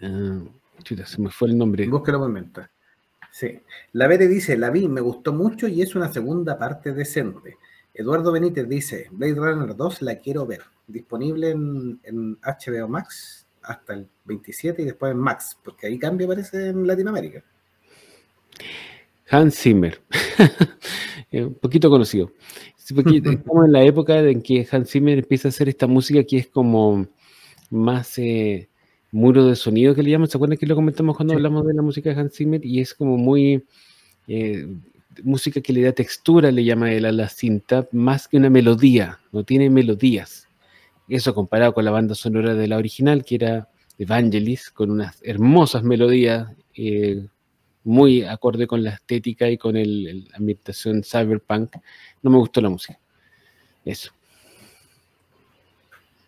[0.00, 0.42] ah,
[0.82, 1.86] chuta, se me fue el nombre.
[1.86, 2.68] Búsquelo por mientras.
[3.30, 3.60] Sí.
[3.92, 7.58] La Bere dice, la vi, me gustó mucho y es una segunda parte decente.
[7.94, 10.62] Eduardo Benítez dice, Blade Runner 2 la quiero ver.
[10.88, 16.26] Disponible en, en HBO Max hasta el 27 y después en Max, porque ahí cambia
[16.26, 17.44] parece en Latinoamérica.
[19.30, 20.02] Hans Zimmer,
[21.32, 22.30] Eh, un poquito conocido.
[22.78, 26.46] Estamos en la época en que Hans Zimmer empieza a hacer esta música que es
[26.48, 27.06] como
[27.70, 28.68] más eh,
[29.10, 30.28] muro de sonido que le llaman.
[30.28, 31.36] ¿Se acuerdan que lo comentamos cuando Sí.
[31.36, 32.64] hablamos de la música de Hans Zimmer?
[32.64, 33.64] Y es como muy
[34.28, 34.66] eh,
[35.24, 39.18] música que le da textura, le llama él a la cinta, más que una melodía,
[39.32, 40.48] no tiene melodías.
[41.08, 43.68] Eso comparado con la banda sonora de la original, que era
[43.98, 47.26] Evangelis, con unas hermosas melodías, eh,
[47.84, 51.76] muy acorde con la estética y con el, la ambientación cyberpunk.
[52.22, 52.98] No me gustó la música.
[53.84, 54.12] Eso.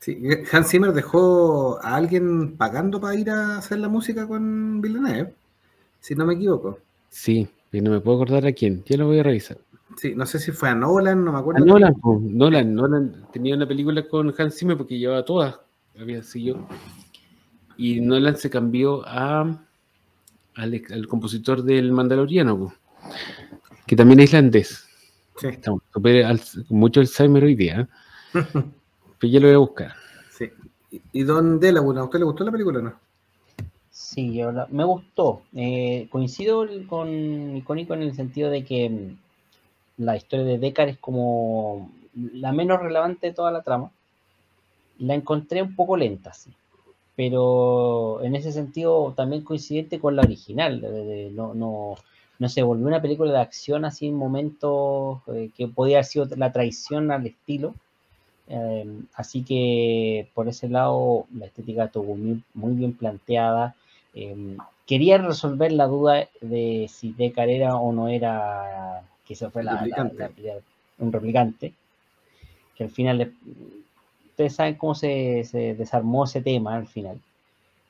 [0.01, 0.21] Sí,
[0.53, 5.33] Hans Zimmer dejó a alguien pagando para ir a hacer la música con Villeneuve,
[6.01, 6.79] si no me equivoco.
[7.09, 8.85] Sí, pero no me puedo acordar a quién.
[8.85, 9.57] Ya lo voy a revisar.
[9.97, 11.63] Sí, no sé si fue a Nolan, no me acuerdo.
[11.63, 15.59] A Nolan, po, Nolan, Nolan tenía una película con Hans Zimmer porque llevaba todas,
[15.99, 16.69] había sido.
[17.79, 19.59] Y Nolan se cambió a
[20.57, 22.75] al, al compositor del Mandaloriano,
[23.87, 24.89] que también es islandés.
[25.37, 27.87] Sí, Estamos súper al- con mucho Alzheimer hoy día, ¿eh?
[29.19, 29.95] pero ya lo voy a buscar.
[30.31, 30.51] sí.
[31.13, 32.95] Y- Don Delaware, ¿a usted le gustó la película o no?
[33.91, 35.43] Sí, yo la- me gustó.
[35.55, 39.17] Eh, coincido con Icónico en el sentido de que mm,
[40.05, 43.91] la historia de Deckard es como la menos relevante de toda la trama.
[44.99, 46.53] La encontré un poco lenta, sí.
[47.17, 50.81] Pero en ese sentido también coincidente con la original.
[51.35, 51.95] no, no,
[52.39, 56.27] no se volvió una película de acción así en momentos eh, que podía haber sido
[56.37, 57.75] la traición al estilo.
[58.49, 58.85] Eh,
[59.15, 63.75] así que por ese lado la estética estuvo muy, muy bien planteada.
[64.13, 64.57] Eh,
[64.87, 69.73] quería resolver la duda de si Deckard era o no era, que eso fue la,
[69.73, 70.17] la- Replicante.
[70.43, 70.61] la- la-
[70.99, 71.73] un replicante,
[72.77, 73.33] que al final,
[74.35, 75.47] ustedes saben cómo se,
[75.79, 77.21] desarmó ese tema al final.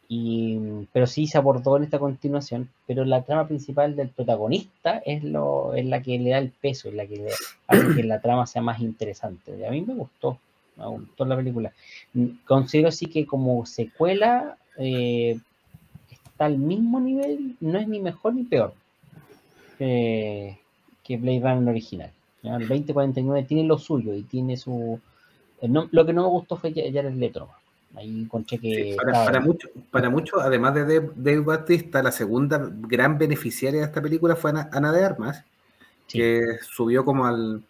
[0.07, 0.59] Y,
[0.93, 5.73] pero sí se abordó en esta continuación, pero la trama principal del protagonista es, lo,
[5.75, 7.27] es la que le da el peso, es la que
[7.67, 9.67] hace que la trama sea más interesante.
[9.67, 10.39] A mí me gustó,
[10.77, 11.73] me gustó la película.
[12.13, 15.39] Mm, Considero sí que como secuela eh,
[16.11, 18.75] está al mismo nivel, no es ni mejor ni peor
[19.79, 20.59] que,
[21.03, 22.11] que Blade Runner original.
[22.43, 25.01] El 2049 tiene lo suyo y tiene su...
[25.69, 27.49] no- lo que no me gustó fue Ya- Jared Leto.
[27.97, 28.91] Ahí encontré que...
[28.91, 33.81] Sí, para, estaba- para muchos, para además de Dave, Dave Bautista, la segunda gran beneficiaria
[33.81, 35.45] de esta película fue Ana, Ana de Armas,
[36.09, 36.19] sí.
[36.19, 37.63] que subió como al,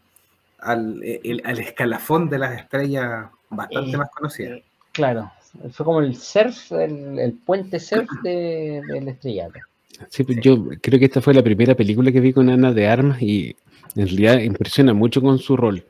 [0.60, 4.58] al, el- al escalafón de las estrellas bastante Eh, más conocidas.
[4.58, 5.30] Eh, claro,
[5.72, 9.58] fue como el surf, el, el puente surf de- del estrellato.
[10.08, 12.88] Sí, pues yo creo que esta fue la primera película que vi con Ana de
[12.88, 13.54] Armas y
[13.94, 15.84] en realidad impresiona mucho con su rol.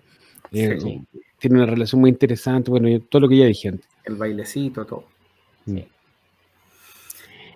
[0.53, 1.01] Eh, Sí.
[1.45, 3.87] Tiene una relación muy interesante, bueno, todo lo que ya dije antes.
[4.05, 5.05] El bailecito, todo.
[5.67, 5.87] Sí.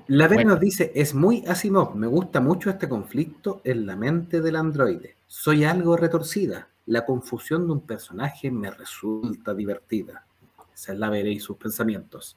[0.09, 0.51] La Ver Bueno.
[0.51, 5.17] nos dice, es muy Asimov, me gusta mucho este conflicto en la mente del androide.
[5.27, 6.69] Soy algo retorcida.
[6.85, 10.27] La confusión de un personaje me resulta divertida.
[10.75, 12.37] Esa es la Ver y sus pensamientos.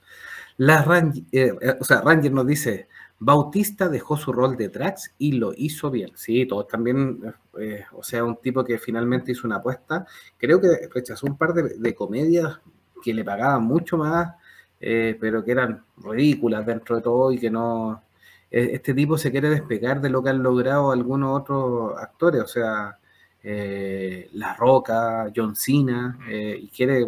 [0.55, 2.87] La Ranger, eh, eh, o sea, Ranger nos dice,
[3.19, 6.11] Bautista dejó su rol de Drax y lo hizo bien.
[6.15, 7.19] Sí, todos también,
[7.59, 10.05] eh, o sea, un tipo que finalmente hizo una apuesta.
[10.37, 12.59] Creo que rechazó un par de, de comedias
[13.03, 14.35] que le pagaban mucho más
[14.79, 18.03] eh, pero que eran ridículas dentro de todo y que no...
[18.49, 22.47] eh, Este tipo se quiere despegar de lo que han logrado algunos otros actores, o
[22.47, 22.97] sea,
[23.43, 27.07] eh, La Roca, John Cena, y quiere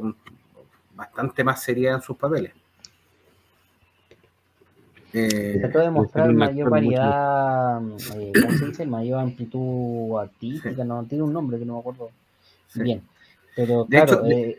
[0.95, 2.53] bastante más seriedad en sus papeles.
[5.13, 7.79] Eh, Trató de mostrar un mayor variedad,
[8.17, 8.85] eh, ¿cómo se dice?
[8.85, 12.09] Mayor amplitud artística, no tiene un nombre que no me acuerdo
[12.69, 12.81] sí.
[12.81, 13.03] bien.
[13.55, 14.57] Pero De claro, hecho, de- eh,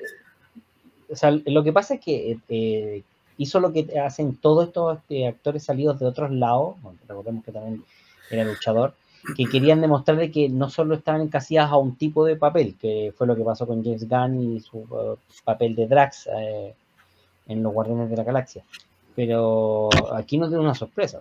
[1.11, 3.02] o sea, lo que pasa es que eh,
[3.36, 7.52] hizo lo que hacen todos estos eh, actores salidos de otros lados, bueno, recordemos que
[7.52, 7.82] también
[8.30, 8.94] era luchador,
[9.36, 13.12] que querían demostrar de que no solo estaban encasillados a un tipo de papel, que
[13.16, 14.86] fue lo que pasó con James Gunn y su
[15.44, 16.74] papel de Drax eh,
[17.48, 18.62] en Los Guardianes de la Galaxia.
[19.17, 21.21] Pero aquí nos dio una sorpresa,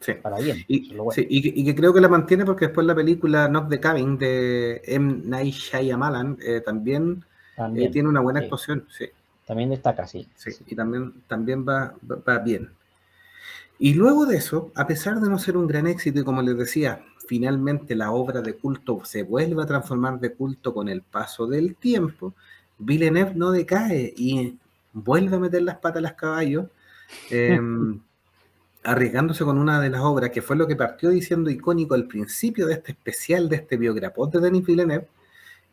[0.00, 0.12] sí.
[0.14, 0.64] para bien.
[0.68, 1.10] Y, bueno.
[1.10, 4.16] sí, que, y que creo que la mantiene porque después la película Knock the Cabin
[4.18, 5.22] de M.
[5.24, 7.24] Night Shyamalan eh, también
[7.74, 8.44] eh, tiene una buena sí.
[8.44, 8.86] actuación.
[8.96, 9.06] Sí.
[9.46, 10.28] también destaca, sí.
[10.36, 12.70] Sí, y también, también va, va, va bien.
[13.78, 16.56] Y luego de eso, a pesar de no ser un gran éxito, y como les
[16.56, 21.46] decía, finalmente la obra de culto se vuelve a transformar de culto con el paso
[21.46, 22.32] del tiempo,
[22.78, 24.58] Villeneuve no decae y
[24.92, 26.66] vuelve a meter las patas a los caballos,
[27.30, 27.58] eh,
[28.86, 32.66] arriesgándose con una de las obras que fue lo que partió diciendo icónico al principio
[32.66, 35.08] de este especial, de este biograpot de Denis Villeneuve,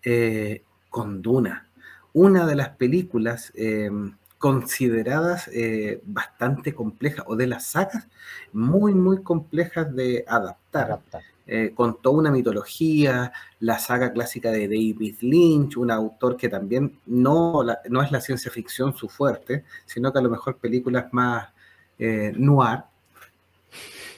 [0.04, 1.68] eh, con Duna,
[2.14, 3.90] una de las películas eh,
[4.38, 8.08] consideradas eh, bastante complejas, o de las sagas
[8.52, 11.00] muy, muy complejas de Adaptar.
[11.46, 17.00] Eh, con toda una mitología, la saga clásica de David Lynch, un autor que también
[17.06, 21.06] no, la- no es la ciencia ficción su fuerte, sino que a lo mejor películas
[21.12, 21.50] más
[22.00, 22.80] eh, noir,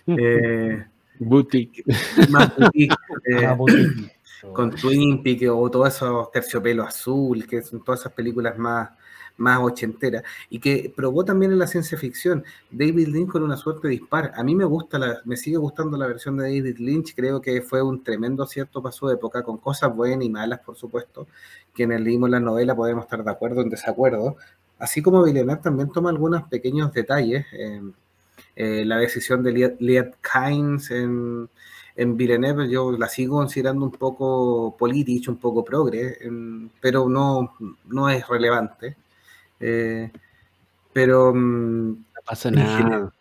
[0.08, 0.86] eh,
[1.20, 1.84] Boutique.
[2.30, 2.96] más boutique,
[3.26, 4.12] eh, Ah, boutique.
[4.54, 8.90] con Twin Peaks o todos esos terciopelo azul, que son todas esas películas más,
[9.38, 12.44] más ochenteras, y que probó también en la ciencia ficción.
[12.72, 14.32] David Lynch con una suerte dispar.
[14.36, 17.62] A mí me gusta, la, me sigue gustando la versión de David Lynch, creo que
[17.62, 21.28] fue un tremendo acierto paso de época, con cosas buenas y malas, por supuesto.
[21.74, 24.38] Quienes leímos la novela podemos estar de acuerdo o en desacuerdo.
[24.80, 27.46] Así como Villeneuve también toma algunos pequeños detalles.
[28.56, 31.50] eh, la decisión de Liet Kynes en,
[31.96, 36.18] en Villeneuve yo la sigo considerando un poco político, un poco progre,
[36.82, 37.56] pero no,
[37.86, 38.96] no es relevante.
[39.60, 40.12] Eh,
[40.94, 41.34] pero...
[41.34, 43.12] Mm, no pasa nada.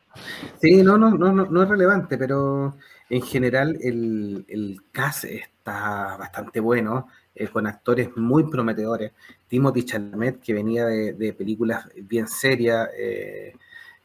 [0.60, 2.76] Sí, no, no, no, no, es relevante, pero
[3.10, 9.12] en general el, el cast está bastante bueno, eh, con actores muy prometedores.
[9.48, 13.54] Timothy Chalamet, que venía de, películas bien serias, eh,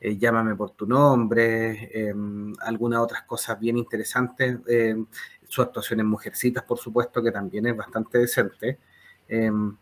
[0.02, 4.60] eh, Llámame por tu nombre, em, algunas otras cosas bien interesantes.
[4.68, 5.06] Em,
[5.48, 8.80] su actuación en Mujercitas, por supuesto, que también es bastante decente.
[9.28, 9.76] Em,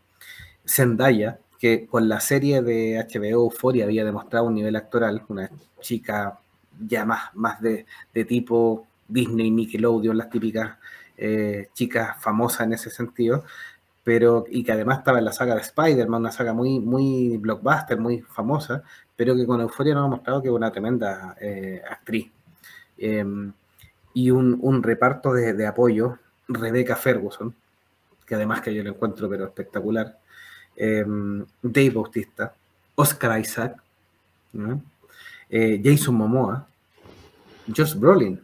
[0.66, 5.50] Zendaya, que con la serie de HBO Euphoria había demostrado un nivel actoral, una
[5.80, 6.38] chica
[6.86, 10.76] ya más, más de, de tipo Disney, Nickelodeon, las típicas
[11.16, 13.44] eh, chicas famosas en ese sentido,
[14.04, 17.98] pero y que además estaba en la saga de Spider-Man, una saga muy, muy blockbuster,
[17.98, 18.84] muy famosa,
[19.16, 22.30] pero que con Euforia nos ha mostrado que es una tremenda eh, actriz.
[22.96, 23.52] Em,
[24.14, 27.54] y un, un reparto de, de, apoyo, Rebecca Ferguson,
[28.26, 30.18] que además que yo lo encuentro pero espectacular,
[30.78, 32.54] em, Dave Bautista,
[32.94, 33.76] Oscar Isaac,
[35.50, 36.66] eh, Jason Momoa,
[37.76, 38.40] Josh Brolin,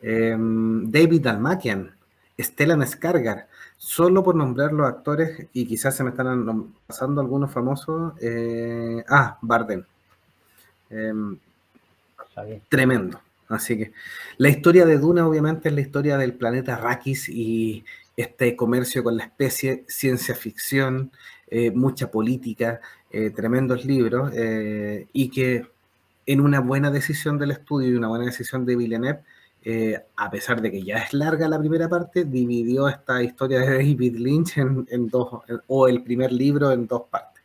[0.00, 1.90] em, David Dalmakian,
[2.38, 8.14] Stellan Skargar, solo por nombrar los actores, y quizás se me están pasando algunos famosos,
[8.20, 9.84] eh, ah, Barden.
[10.90, 11.36] Em,
[12.68, 13.20] tremendo.
[13.48, 13.92] Así que
[14.38, 17.84] la historia de Duna obviamente es la historia del planeta Arrakis y
[18.22, 21.12] este comercio con la especie, ciencia ficción,
[21.48, 24.32] eh, mucha política, eh, tremendos libros,
[25.12, 25.66] y que
[26.26, 29.20] en una buena decisión del estudio y una buena decisión de Villeneuve,
[29.64, 33.78] eh, a pesar de que ya es larga la primera parte, dividió esta historia de
[33.78, 35.28] David Lynch en, dos,
[35.68, 37.42] o el primer libro en dos partes.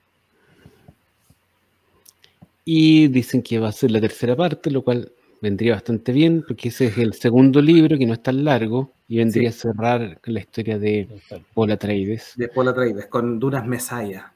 [2.65, 5.11] Y dicen que va a ser la tercera parte, lo cual
[5.41, 9.17] vendría bastante bien, porque ese es el segundo libro, que no es tan largo, y
[9.17, 11.07] vendría a cerrar la historia de
[11.53, 12.33] Paul Atreides.
[12.35, 14.31] De Paul Atreides, con Dunas Messiah.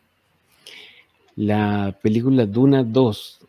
[1.35, 3.39] La película Duna 2,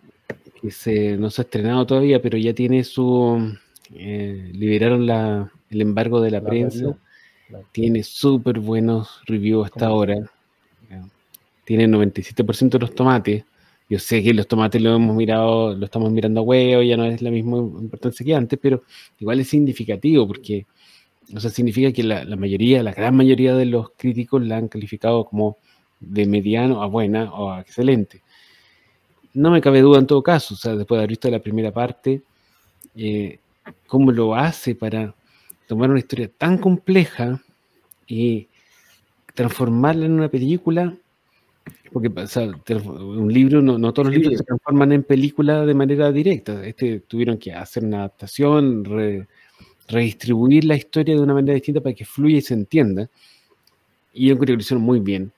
[0.60, 3.56] que se, no se ha estrenado todavía, pero ya tiene su,
[3.94, 5.08] eh, liberaron
[5.70, 6.96] el embargo de la, prensa.
[7.70, 10.16] Tiene súper buenos reviews hasta ahora.
[11.64, 13.44] Tiene 97% de los tomates.
[13.92, 17.04] Yo sé que los tomates lo hemos mirado, lo estamos mirando a huevo, ya no
[17.04, 18.84] es la misma importancia que antes, pero
[19.18, 20.66] igual es significativo porque,
[21.36, 25.26] o sea, significa que la, mayoría, la gran mayoría de los críticos la han calificado
[25.26, 25.58] como
[26.00, 28.22] de mediano a buena o a excelente.
[29.34, 31.70] No me cabe duda en todo caso, o sea, después de haber visto la primera
[31.70, 32.22] parte,
[32.96, 33.40] eh,
[33.86, 35.14] cómo lo hace para
[35.66, 37.42] tomar una historia tan compleja
[38.06, 38.48] y
[39.34, 40.96] transformarla en una película,
[41.92, 47.00] porque un libro, no, todos los libros se transforman en película de manera directa, este
[47.00, 48.84] tuvieron que hacer una adaptación,
[49.88, 53.08] redistribuir la historia de una manera distinta para que fluya y se entienda,
[54.12, 55.32] y yo creo que lo hicieron muy bien.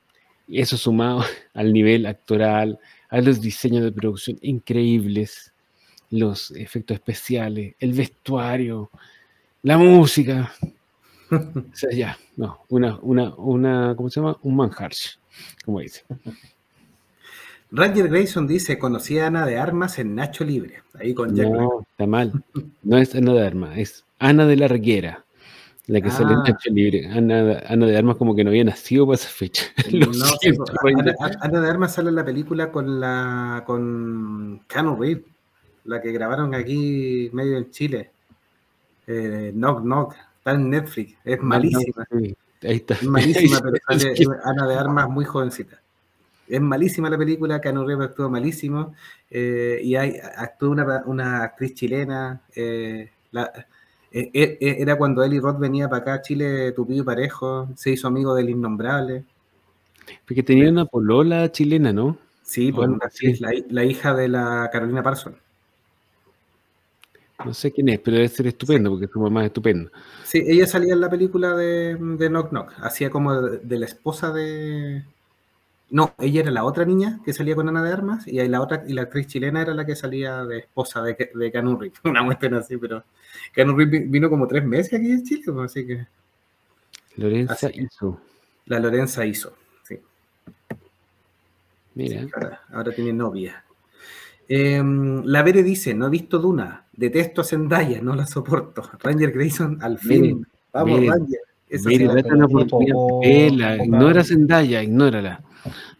[0.46, 5.52] Y eso sumado al nivel actoral, a los diseños de producción increíbles,
[6.10, 8.90] los efectos especiales, el vestuario,
[9.62, 10.52] la música.
[11.30, 14.36] o sea, ya, no, una, una, una, ¿cómo se llama?
[14.42, 15.18] Un manjarch,
[15.64, 16.02] como dice.
[17.70, 21.80] Ranger Grayson dice, conocí a Ana de Armas en Nacho Libre, ahí con Jack No,
[21.90, 22.32] está mal.
[22.82, 25.24] No es Ana de Armas, es Ana de la Reguera,
[25.86, 26.44] la que sale en ah.
[26.48, 27.08] Nacho Libre.
[27.08, 29.64] Ana, Ana, de Armas como que no había nacido para esa fecha.
[29.92, 30.06] No,
[31.40, 35.18] Ana, de Armas sale en la película con la con Cano Reed
[35.84, 38.10] la que grabaron aquí medio en Chile.
[39.06, 42.06] Eh, knock Knock, está en Netflix, es malísima.
[42.64, 45.80] Es malísima, pero sale Ana de Armas muy jovencita.
[46.48, 48.94] Es malísima la película, Cano Reeves actuó malísimo,
[49.30, 53.10] eh, y hay, actuó una, una actriz chilena, eh,
[54.12, 58.34] era cuando Eli Roth venía para acá a Chile, Tupido y Parejo, se hizo amigo
[58.34, 59.24] del Innombrable.
[60.26, 62.18] Porque tenía una polola chilena, ¿no?
[62.42, 62.90] Sí, pues,
[63.40, 65.34] la, la, hija de la Carolina Parson.
[67.42, 69.90] No sé quién es, pero debe ser estupendo porque su mamá es estupenda.
[70.22, 75.04] Sí, ella salía en la película de, Knock Knock, hacía como de, la esposa de.
[75.90, 78.84] No, ella era la otra niña que salía con Ana de Armas y la otra
[78.86, 81.92] y la actriz chilena era la que salía de esposa de, de Canurri.
[82.04, 83.04] Una muestra así, pero
[83.52, 86.06] Canurri vino como tres meses aquí en Chile, pues, así que.
[87.16, 88.20] Lorenza hizo.
[88.66, 89.98] La Lorenza hizo, sí.
[91.94, 92.26] Mira.
[92.72, 93.64] ahora tiene novia.
[94.48, 98.82] Em, la Vere dice, no he visto Duna, detesto a Zendaya, no la soporto.
[99.02, 100.46] Ranger Grayson, al fin.
[100.72, 101.40] Vamos, Ranger.
[101.86, 103.76] mire, date una oportunidad.
[103.84, 105.42] ignora Zendaya, ignórala.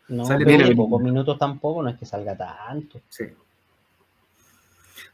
[0.09, 3.01] No, Sale pero pocos minutos tampoco, no es que salga tanto.
[3.09, 3.25] Sí.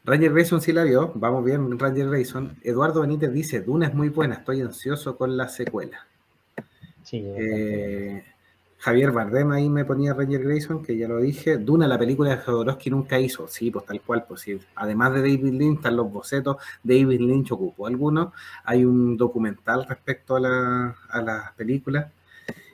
[0.04, 2.56] Ranger Grayson sí la vio, vamos bien, Ranger Grayson.
[2.62, 6.06] Eduardo Benítez dice, Duna es muy buena, estoy ansioso con la secuela.
[7.02, 8.24] Sí, Eh,
[8.80, 11.58] Javier Bardem ahí me ponía Ranger Grayson, que ya lo dije.
[11.58, 13.46] Duna, la película de Jodorowsky nunca hizo.
[13.46, 14.24] Sí, pues tal cual.
[14.26, 14.58] Pues sí.
[14.74, 16.56] Además de David Lynch, están los bocetos.
[16.82, 18.32] David Lynch ocupó algunos.
[18.64, 22.10] Hay un documental respecto a la, a las películas.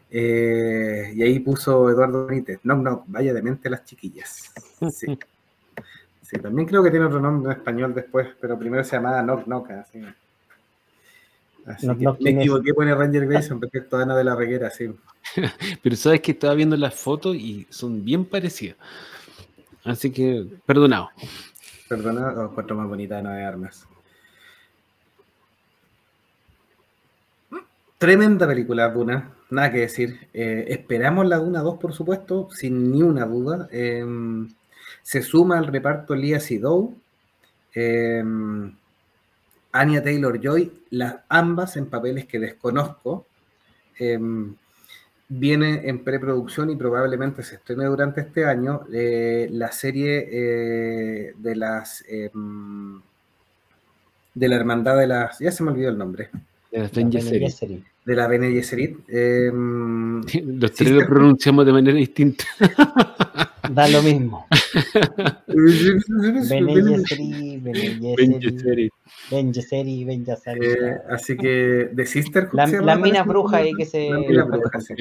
[0.08, 2.60] Eh, y ahí puso Eduardo Benítez.
[2.62, 4.52] No, no, vaya de mente las chiquillas.
[4.90, 5.18] Sí.
[6.28, 9.44] Sí, también creo que tiene otro nombre en español después, pero primero se llamaba Knock
[9.44, 9.70] Knock.
[9.70, 10.00] Así,
[11.66, 14.70] Así Knock que Knock, me equivoqué, pone Ranger Grayson respecto a Ana de la Reguera,
[14.70, 14.94] sí.
[15.82, 18.76] Pero sabes que estaba viendo las fotos y son bien parecidas.
[19.84, 21.10] Así que, perdonado.
[21.88, 23.86] Perdona, os encuentro más bonita Ana de Armas.
[27.98, 29.32] Tremenda película, Duna.
[29.50, 30.28] Nada que decir.
[30.34, 33.68] Eh, esperamos la Duna 2, por supuesto, sin ni una duda.
[33.72, 34.04] Eh,
[35.02, 36.94] se suma al reparto Lia Seydoux,
[37.74, 38.22] eh,
[39.80, 43.26] Anya Taylor Joy, las ambas en papeles que desconozco.
[43.98, 44.18] Eh,
[45.28, 51.56] viene en preproducción y probablemente se estrene durante este año eh, la serie eh, de
[51.56, 52.30] las eh,
[54.34, 56.28] de la hermandad de las ya se me olvidó el nombre
[56.70, 57.10] De La Bene
[57.40, 57.84] Gesserit.
[58.04, 62.44] De la Bene Gesserit eh, Los tres Sister- lo pronunciamos de manera distinta.
[63.72, 64.46] Da lo mismo.
[65.48, 68.92] Bene Bene- Gesserit, Bene Bene Gesserit, Gesserit.
[69.30, 70.62] Ben Gesserit, Ben Gesserit.
[70.62, 73.32] eh, así que de Sister La- ¿se llama las la minas película?
[73.32, 74.94] brujas ahí que se- Las minas brujas, sí.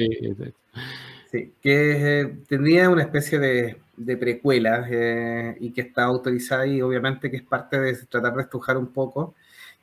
[1.30, 6.80] Sí, que eh, tendría una especie de, de precuela eh, y que está autorizada y
[6.80, 9.34] obviamente que es parte de tratar de estrujar un poco.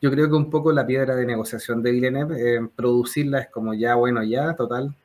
[0.02, 3.74] Yo creo que un poco la piedra de negociación de Villeneuve, eh, producirla es como
[3.74, 4.96] ya, bueno, ya, total.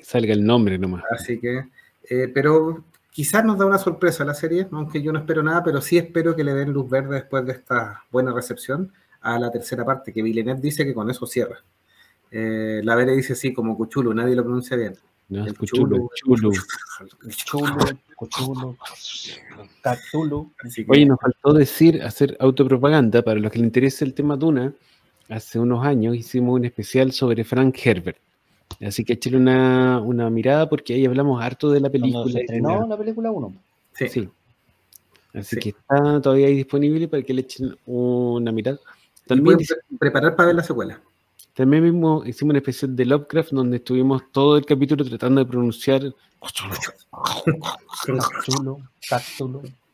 [0.00, 1.04] Salga el nombre nomás.
[1.10, 1.64] Así que,
[2.08, 5.80] eh, pero quizás nos da una sorpresa la serie, aunque yo no espero nada, pero
[5.80, 9.84] sí espero que le den luz verde después de esta buena recepción a la tercera
[9.84, 11.62] parte, que Villeneuve dice que con eso cierra.
[12.30, 14.94] Eh, la Vere dice sí, como Cuchulo, nadie lo pronuncia bien.
[15.28, 15.44] ¿no?
[15.44, 16.50] El Cuchulo, chulo.
[17.30, 17.76] Chulo,
[18.14, 18.76] Cuchulo,
[20.62, 24.72] que- Oye, nos faltó decir, hacer autopropaganda para los que les interese el tema Duna.
[25.28, 28.18] Hace unos años hicimos un especial sobre Frank Herbert.
[28.84, 32.30] Así que échale una, una mirada porque ahí hablamos harto de la película.
[32.32, 33.54] Se estrenó la- la película 1.
[33.94, 34.08] sí.
[34.08, 34.28] Sí.
[35.34, 35.60] Así Sí.
[35.60, 38.78] que está todavía ahí disponible para que le echen una mirada.
[39.24, 41.00] Y También, pueden pre- preparar para ver la secuela.
[41.54, 46.02] también mismo hicimos un especial de Lovecraft donde estuvimos todo el capítulo tratando de pronunciar.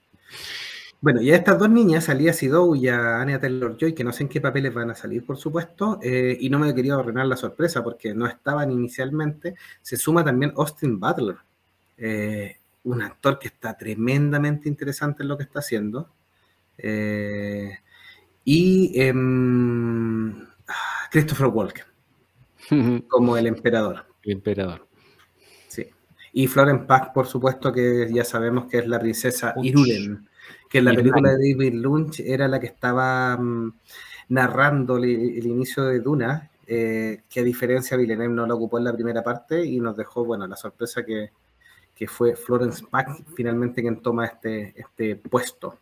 [1.03, 4.23] Bueno, y a estas dos niñas, a Lia y a Anya Taylor-Joy, que no sé
[4.23, 7.27] en qué papeles van a salir, por supuesto, eh, y no me he querido arruinar
[7.27, 11.39] la sorpresa porque no estaban inicialmente, se suma también Austin Butler,
[11.99, 16.09] eh, un actor que está tremendamente interesante en lo que está haciendo.
[16.79, 17.79] Eh,
[18.45, 21.85] y em, ah, Christopher Walken,
[22.71, 24.07] el como el emperador.
[24.23, 24.87] emperador.
[25.67, 25.85] Sí.
[26.33, 29.53] Y Florence Pugh, por supuesto, que ya sabemos que es la princesa.
[29.61, 30.29] Irulen,
[30.73, 33.75] que en la película de David Lynch era la que estaba mm,
[34.31, 38.85] narrando el, el inicio de Duna, eh, que a diferencia Villeneuve no la ocupó en
[38.85, 41.31] la primera parte y nos dejó, bueno, la sorpresa que,
[41.95, 45.79] que fue Florence Pugh finalmente quien toma este, este puesto.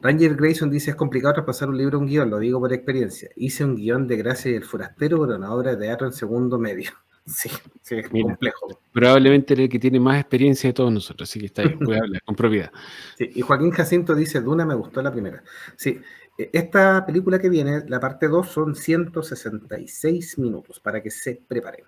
[0.00, 3.28] Ranger Grayson dice, es complicado traspasar un libro a un guion, lo digo por experiencia.
[3.36, 6.58] Hice un guion de Gracia y el Forastero, pero una obra de teatro en segundo
[6.58, 6.92] medio.
[7.26, 7.50] Sí,
[7.82, 8.28] sí, es Mira.
[8.28, 8.80] complejo.
[8.92, 12.22] Probablemente el que tiene más experiencia de todos nosotros, así que está bien, puede hablar
[12.22, 12.70] con propiedad.
[13.18, 15.42] Sí, y Joaquín Jacinto dice, Duna me gustó la primera.
[15.76, 16.00] Sí,
[16.38, 21.84] eh, esta película que viene, la parte 2, son 166 minutos para que se preparen.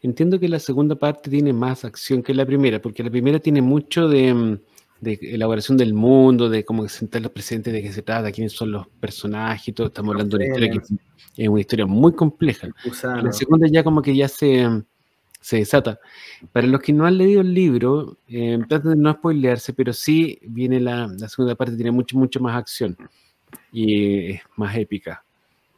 [0.00, 3.60] Entiendo que la segunda parte tiene más acción que la primera, porque la primera tiene
[3.60, 4.58] mucho de, mm,
[5.04, 8.72] de elaboración del mundo, de cómo sentar los presentes, de qué se trata, quiénes son
[8.72, 9.86] los personajes y todo.
[9.88, 12.68] Estamos hablando de una historia que es una historia muy compleja.
[13.02, 14.66] La segunda ya como que ya se,
[15.40, 16.00] se desata.
[16.52, 20.38] Para los que no han leído el libro, eh, traten de no spoilearse, pero sí
[20.42, 22.96] viene la, la segunda parte, tiene mucho, mucho más acción
[23.72, 25.24] y es más épica.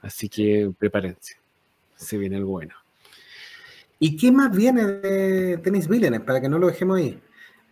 [0.01, 1.37] Así que prepárense,
[1.97, 2.75] se viene algo bueno.
[3.99, 6.25] ¿Y qué más viene de Tennis Villeneuve?
[6.25, 7.19] Para que no lo dejemos ahí.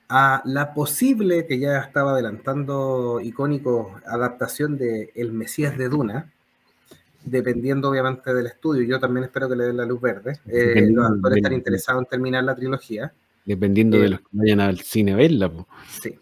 [0.09, 6.31] A la posible, que ya estaba adelantando icónico, adaptación de El Mesías de Duna,
[7.25, 8.83] dependiendo obviamente del estudio.
[8.83, 10.39] Yo también espero que le den la luz verde.
[10.47, 13.13] Eh, los actores están interesados en terminar la trilogía.
[13.47, 15.51] Dependiendo Eh, de los que vayan al cine a verla.
[15.51, 15.67] po.
[16.01, 16.19] Sí.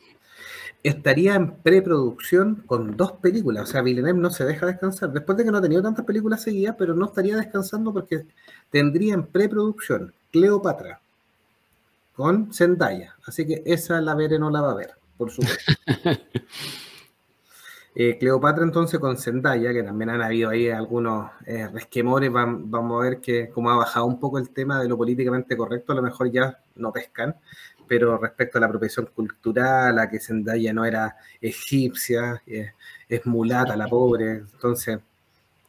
[0.84, 3.64] Estaría en preproducción con dos películas.
[3.64, 5.12] O sea, Villeneuve no se deja descansar.
[5.12, 8.26] Después de que no ha tenido tantas películas seguidas, pero no estaría descansando porque
[8.70, 11.00] tendría en preproducción Cleopatra
[12.14, 13.16] con Zendaya.
[13.26, 14.90] Así que esa la veré no la va a ver.
[15.16, 15.72] por supuesto.
[17.94, 23.04] Eh, Cleopatra entonces con Zendaya, que también han habido ahí algunos eh, resquemores, vamos a
[23.04, 26.02] ver que como ha bajado un poco el tema de lo políticamente correcto, a lo
[26.02, 27.36] mejor ya no pescan,
[27.86, 32.72] pero respecto a la apropiación cultural, a que Zendaya no era egipcia, eh,
[33.08, 34.98] es mulata la pobre, entonces...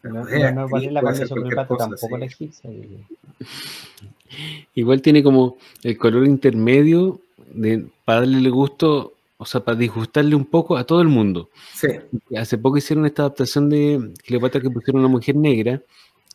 [0.03, 2.27] No, no, no la tampoco la.
[4.75, 7.21] Igual tiene como el color intermedio
[7.53, 11.49] de, para darle el gusto, o sea, para disgustarle un poco a todo el mundo.
[11.73, 11.87] Sí.
[12.35, 15.81] Hace poco hicieron esta adaptación de Cleopatra que pusieron una mujer negra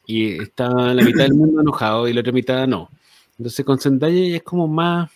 [0.06, 2.88] y está la mitad del mundo enojado y la otra mitad no.
[3.38, 5.10] Entonces con Zendaya es como más,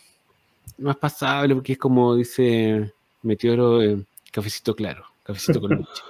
[0.79, 2.93] más pasable porque es como dice
[3.23, 6.03] Meteoro, eh, cafecito claro, cafecito con leche.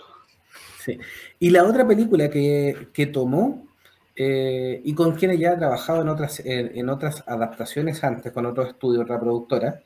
[0.84, 0.98] Sí.
[1.38, 3.66] Y la otra película que, que tomó
[4.14, 8.68] eh, y con quienes ya ha trabajado en otras, en, otras adaptaciones antes, con otros
[8.68, 9.80] estudios, otra productora,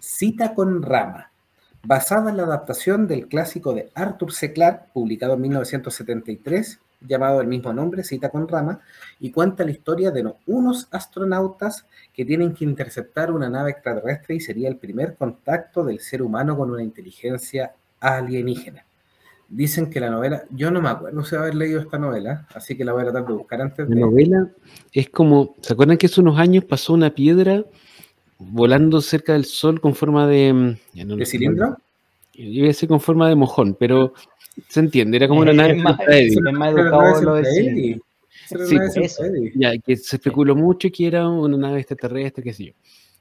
[0.00, 1.32] Cita con Rama,
[1.82, 4.52] basada en la adaptación del clásico de Arthur C.
[4.52, 8.80] Clarke, publicado en 1973, llamado del mismo nombre, Cita con Rama,
[9.18, 14.40] y cuenta la historia de unos astronautas que tienen que interceptar una nave extraterrestre y
[14.40, 18.84] sería el primer contacto del ser humano con una inteligencia alienígena
[19.50, 22.84] dicen que la novela, yo no me acuerdo de haber leído esta novela, así que
[22.84, 23.88] la voy a tratar de buscar antes.
[23.88, 24.48] La novela
[24.92, 27.64] es como, ¿se acuerdan que hace unos años pasó una piedra
[28.38, 30.52] volando cerca del sol con forma de...
[30.52, 31.76] Mm, ¿De cilindro?
[32.34, 34.14] Yo iba a decir con forma de mojón, pero
[34.68, 35.76] se entiende, era como una nave...
[35.76, 36.38] Es más, de
[38.66, 38.76] Sí,
[39.54, 42.72] ya, que se especuló mucho que era una nave extraterrestre, qué sé yo.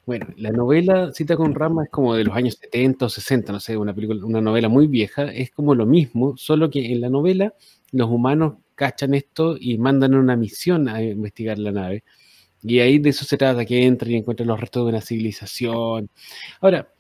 [0.10, 3.60] Bueno, la novela Cita con Rama es como de los años 70 o 60, no
[3.60, 7.10] sé, una película, una novela muy vieja, es como lo mismo, solo que en la
[7.10, 7.54] novela
[7.92, 12.04] los humanos cachan esto y mandan una misión a investigar la nave.
[12.64, 16.10] Y ahí de eso se trata, que entran y encuentran los restos de una civilización.
[16.60, 16.92] Ahora,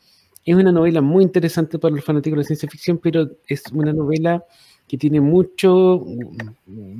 [0.45, 4.45] es una novela muy interesante para los fanáticos de ciencia ficción, pero es una novela
[4.87, 6.05] que tiene mucho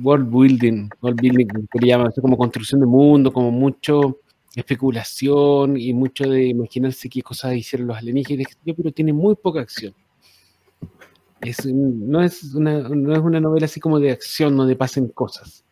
[0.02, 4.18] world building, world building, que le llaman, como construcción de mundo, como mucho
[4.54, 9.94] especulación y mucho de imaginarse qué cosas hicieron los alienígenas, pero tiene muy poca acción.
[11.40, 15.64] Es, no, es una, no es una novela así como de acción donde pasen cosas.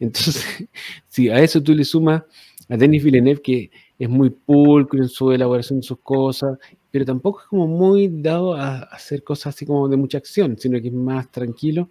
[0.00, 0.44] Entonces,
[1.08, 2.22] si a eso tú le sumas
[2.68, 6.58] a Denis Villeneuve, que es muy pulcro en su elaboración de sus cosas,
[6.90, 10.80] pero tampoco es como muy dado a, hacer cosas así como de mucha acción, sino
[10.80, 11.90] que es más tranquilo.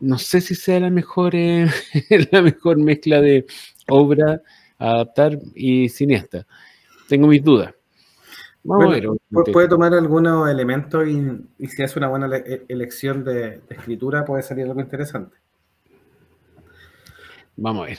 [0.00, 1.66] No sé si sea la mejor, eh,
[2.32, 3.46] la mejor mezcla de
[3.88, 4.40] obra
[4.78, 6.46] adaptar y cineasta.
[7.08, 7.74] Tengo mis dudas.
[8.62, 14.64] puede tomar algunos elementos y, si hace una buena e, elección de, escritura puede salir
[14.64, 15.36] algo interesante.
[17.56, 17.98] Vamos a ver.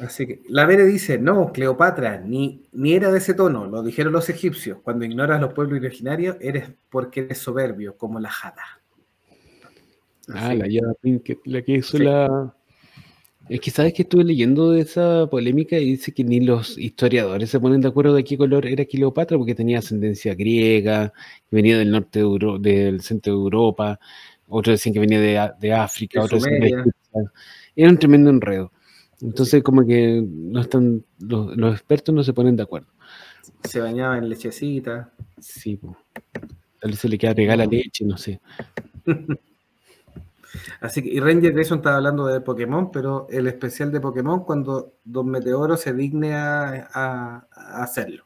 [0.00, 4.12] Así que la Vere dice, no, Cleopatra, ni, ni era de ese tono, lo dijeron
[4.12, 8.62] los egipcios, cuando ignoras los pueblos originarios eres porque eres soberbio, como la jada.
[10.28, 10.94] Ah, la Yada
[11.44, 12.54] la que hizo la,
[13.48, 17.50] es que sabes que estuve leyendo de esa polémica y dice que ni los historiadores
[17.50, 21.12] se ponen de acuerdo de qué color era Cleopatra porque tenía ascendencia griega,
[21.50, 23.98] venía del norte de del centro de Europa,
[24.48, 26.92] otros decían que venía de, África, otros decían de
[27.74, 28.72] Era un tremendo enredo.
[29.20, 32.88] Entonces, como que no están, los, expertos no se ponen de acuerdo.
[33.64, 35.12] Se bañaba en lechecita.
[35.38, 35.78] Sí,
[36.80, 38.40] tal vez se le queda pegar la leche, no sé.
[40.80, 44.94] Así que, y Ranger Grayson estaba hablando de Pokémon, pero el especial de Pokémon cuando
[45.04, 48.24] Don Meteoro se digne a, hacerlo.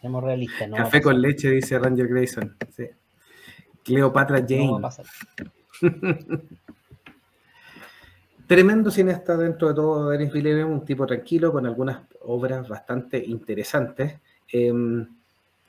[0.00, 0.76] Seamos realistas, ¿no?
[0.76, 2.56] Café con leche, dice Ranger Grayson.
[2.76, 2.84] Sí.
[3.82, 4.80] Cleopatra Jane.
[8.46, 14.20] Tremendo cineasta dentro de todo Denis Villeneuve, un tipo tranquilo con algunas obras bastante interesantes.
[14.48, 15.06] Em,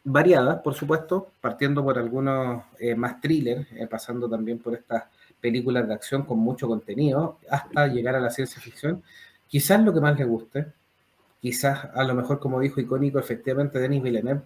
[0.05, 5.05] variadas, por supuesto, partiendo por algunos eh, más thrillers, eh, pasando también por estas
[5.41, 9.03] películas de acción con mucho contenido, hasta llegar a la ciencia ficción.
[9.47, 10.67] Quizás lo que más le guste,
[11.41, 14.43] quizás a lo mejor, como dijo icónico, efectivamente, Denis Villeneuve,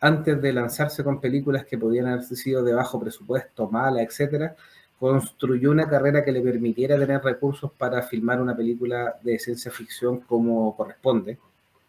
[0.00, 4.56] antes de lanzarse con películas que podían haber sido de bajo presupuesto, mala, etcétera,
[4.98, 10.20] construyó una carrera que le permitiera tener recursos para filmar una película de ciencia ficción
[10.20, 11.38] como corresponde,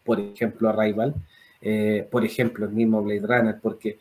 [0.04, 1.14] por ejemplo, Arrival,
[1.66, 3.98] eh, por ejemplo, el mismo Blade Runner, porque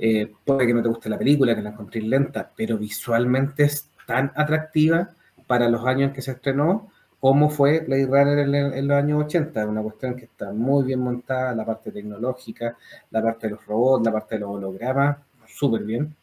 [0.00, 3.88] eh, puede que no te guste la película, que la encontré lenta, pero visualmente es
[4.06, 5.10] tan atractiva
[5.46, 8.38] para los años en que se estrenó como fue Blade Runner
[8.76, 9.62] en, los años 80.
[9.62, 12.76] Es una cuestión que está muy bien montada, la parte tecnológica,
[13.10, 16.14] la parte de los robots, la parte de los hologramas, súper bien.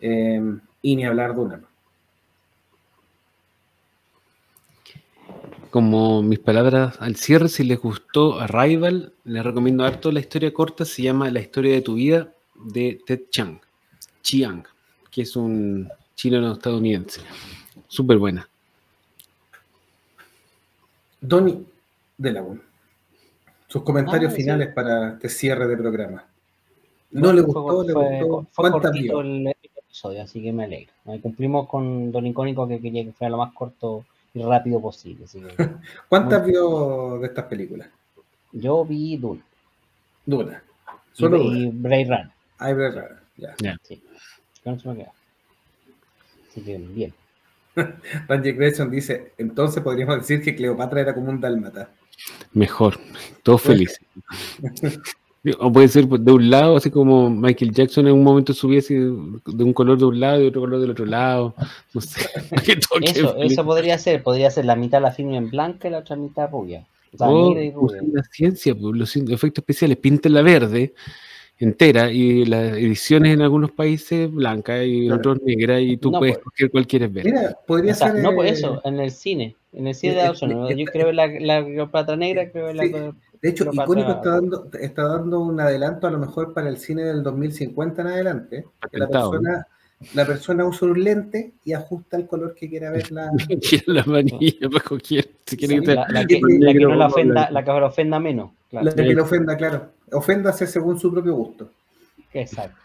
[0.00, 1.60] Eh, y ni hablar de una.
[5.74, 10.84] Como mis palabras al cierre, si les gustó Arrival, les recomiendo harto la historia corta,
[10.84, 13.58] se llama La historia de tu vida, de Ted Chiang,
[14.22, 14.62] Chiang,
[15.10, 17.22] que es un chileno estadounidense.
[17.88, 18.48] Súper buena.
[21.20, 21.66] Donny
[22.18, 22.60] de la UN.
[23.66, 24.42] Sus comentarios Ah, sí.
[24.42, 26.24] finales para este cierre de programa.
[27.10, 27.66] ¿No le gustó?
[27.66, 28.46] Fue, ¿Le fue- gustó?
[28.52, 29.20] fue ¿Cuántas cortito vio?
[29.22, 30.92] el episodio, así que me alegro.
[31.20, 35.24] Cumplimos con Don Icónico que quería que fuera lo más corto y rápido posible.
[35.24, 35.54] Así que
[36.08, 37.88] ¿Cuántas vio de estas películas?
[38.52, 39.42] yo vi Duna.
[40.26, 41.70] y, Solo y Duna.
[41.74, 42.30] Blade Runner.
[42.58, 43.76] Ay, Blade Runner, ya.
[44.62, 45.12] Con eso me quedo.
[46.50, 47.14] Así que bien.
[48.28, 51.90] Ranger Grayson dice, entonces podríamos decir que Cleopatra era como un dálmata.
[52.52, 52.98] Mejor,
[53.42, 54.00] todos felices.
[55.58, 58.94] O puede ser de un lado, así como Michael Jackson en un momento subía así
[58.94, 61.54] de un color de un lado y otro color del otro lado.
[61.92, 62.26] No sé.
[63.02, 64.22] Eso, eso podría ser.
[64.22, 66.86] Podría ser la mitad la firma en blanca y la otra mitad rubia.
[67.12, 67.98] O sea, O negra y rubia.
[67.98, 70.94] usan la ciencia, pues, los efectos especiales, pinten la verde
[71.58, 75.16] entera y las ediciones en algunos países blanca y en Claro.
[75.18, 76.46] otros negra y tú No, puedes pues.
[76.46, 77.24] escoger cuál quieres ver.
[77.24, 78.22] Mira, podría O sea, ser...
[78.22, 79.56] no por eh, eso, en el cine.
[79.72, 80.50] En el cine de eh, adopción.
[80.50, 80.68] ¿no?
[80.68, 82.82] eh, Yo quiero ver la, la Cleopatra negra, quiero ver la.
[82.84, 82.92] Sí.
[83.42, 86.76] De hecho, Cleopatra- Icónico está dando, está dando un adelanto a lo mejor para el
[86.78, 88.64] cine del 2050 en adelante.
[88.90, 89.66] Que la persona,
[90.14, 93.30] la persona usa un lente y ajusta el color que quiera ver la...
[93.86, 94.38] La manilla.
[94.38, 94.56] Si
[95.00, 97.86] quiere Sí, que te- La, la que, la que no la ofenda, la que la
[97.86, 98.50] ofenda menos.
[98.70, 98.86] Claro.
[98.86, 99.90] la que ofenda, claro.
[100.12, 101.70] Oféndase según su propio gusto.
[102.32, 102.76] Exacto.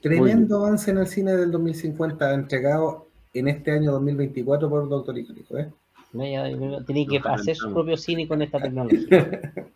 [0.00, 5.58] Tremendo avance en el cine del 2050 entregado en este año 2024 por Doctor Icónico.
[5.58, 5.68] ¿eh?
[6.12, 9.08] No, Tiene que hacer su propio cine con esta tecnología.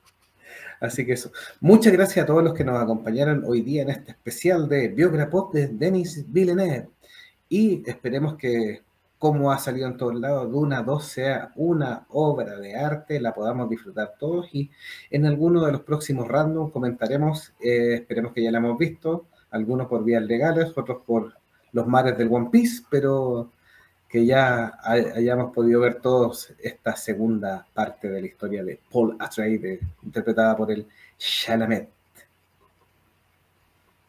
[0.83, 1.31] Así que eso.
[1.61, 5.53] Muchas gracias a todos los que nos acompañaron hoy día en este especial de Biograpod
[5.53, 6.89] de Denis Villeneuve.
[7.49, 8.83] Y esperemos que,
[9.17, 13.71] como ha salido en todos lados, Duna 2 sea una obra de arte, la podamos
[13.71, 14.53] disfrutar todos.
[14.53, 14.73] Y
[15.09, 19.87] en alguno de los próximos random comentaremos, eh, esperemos que ya la hemos visto, algunos
[19.87, 21.33] por vías legales, otros por
[21.71, 23.53] los mares del One Piece, pero
[24.13, 29.17] que ya hay- hayamos podido ver todos esta segunda parte de la historia de Paul
[29.19, 30.87] Atreides, interpretada por el
[31.17, 31.89] Chalamet.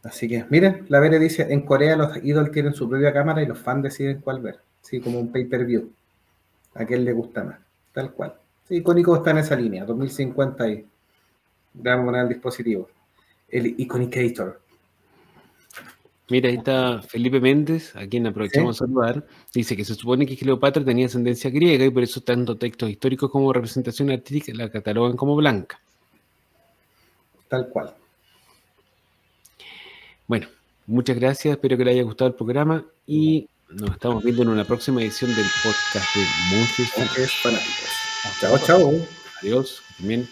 [0.03, 3.45] Así que, miren, la Vere dice, en Corea los idols tienen su propia cámara y
[3.45, 4.59] los fans deciden cuál ver.
[4.81, 5.89] Sí, como un pay-per-view.
[6.75, 7.59] A quién le gusta más.
[7.93, 8.33] Tal cual.
[8.67, 10.85] Sí, Icónico está en esa línea, 2050 y
[11.75, 12.89] vamos a el dispositivo.
[13.47, 14.59] El Iconicator.
[16.29, 19.27] Mira, ahí está Felipe Méndez, a quien aprovechamos a saludar.
[19.53, 23.29] Dice que se supone que Cleopatra tenía ascendencia griega y por eso tanto textos históricos
[23.29, 25.81] como representación artística la catalogan como blanca.
[27.49, 27.93] Tal cual.
[30.27, 30.47] Bueno,
[30.87, 34.63] muchas gracias, espero que les haya gustado el programa y nos estamos viendo en una
[34.63, 36.25] próxima edición del podcast de
[36.55, 37.33] Monjes.
[37.41, 37.93] Fanáticos.
[38.39, 38.91] Chao, chao.
[39.41, 40.27] Adiós, también.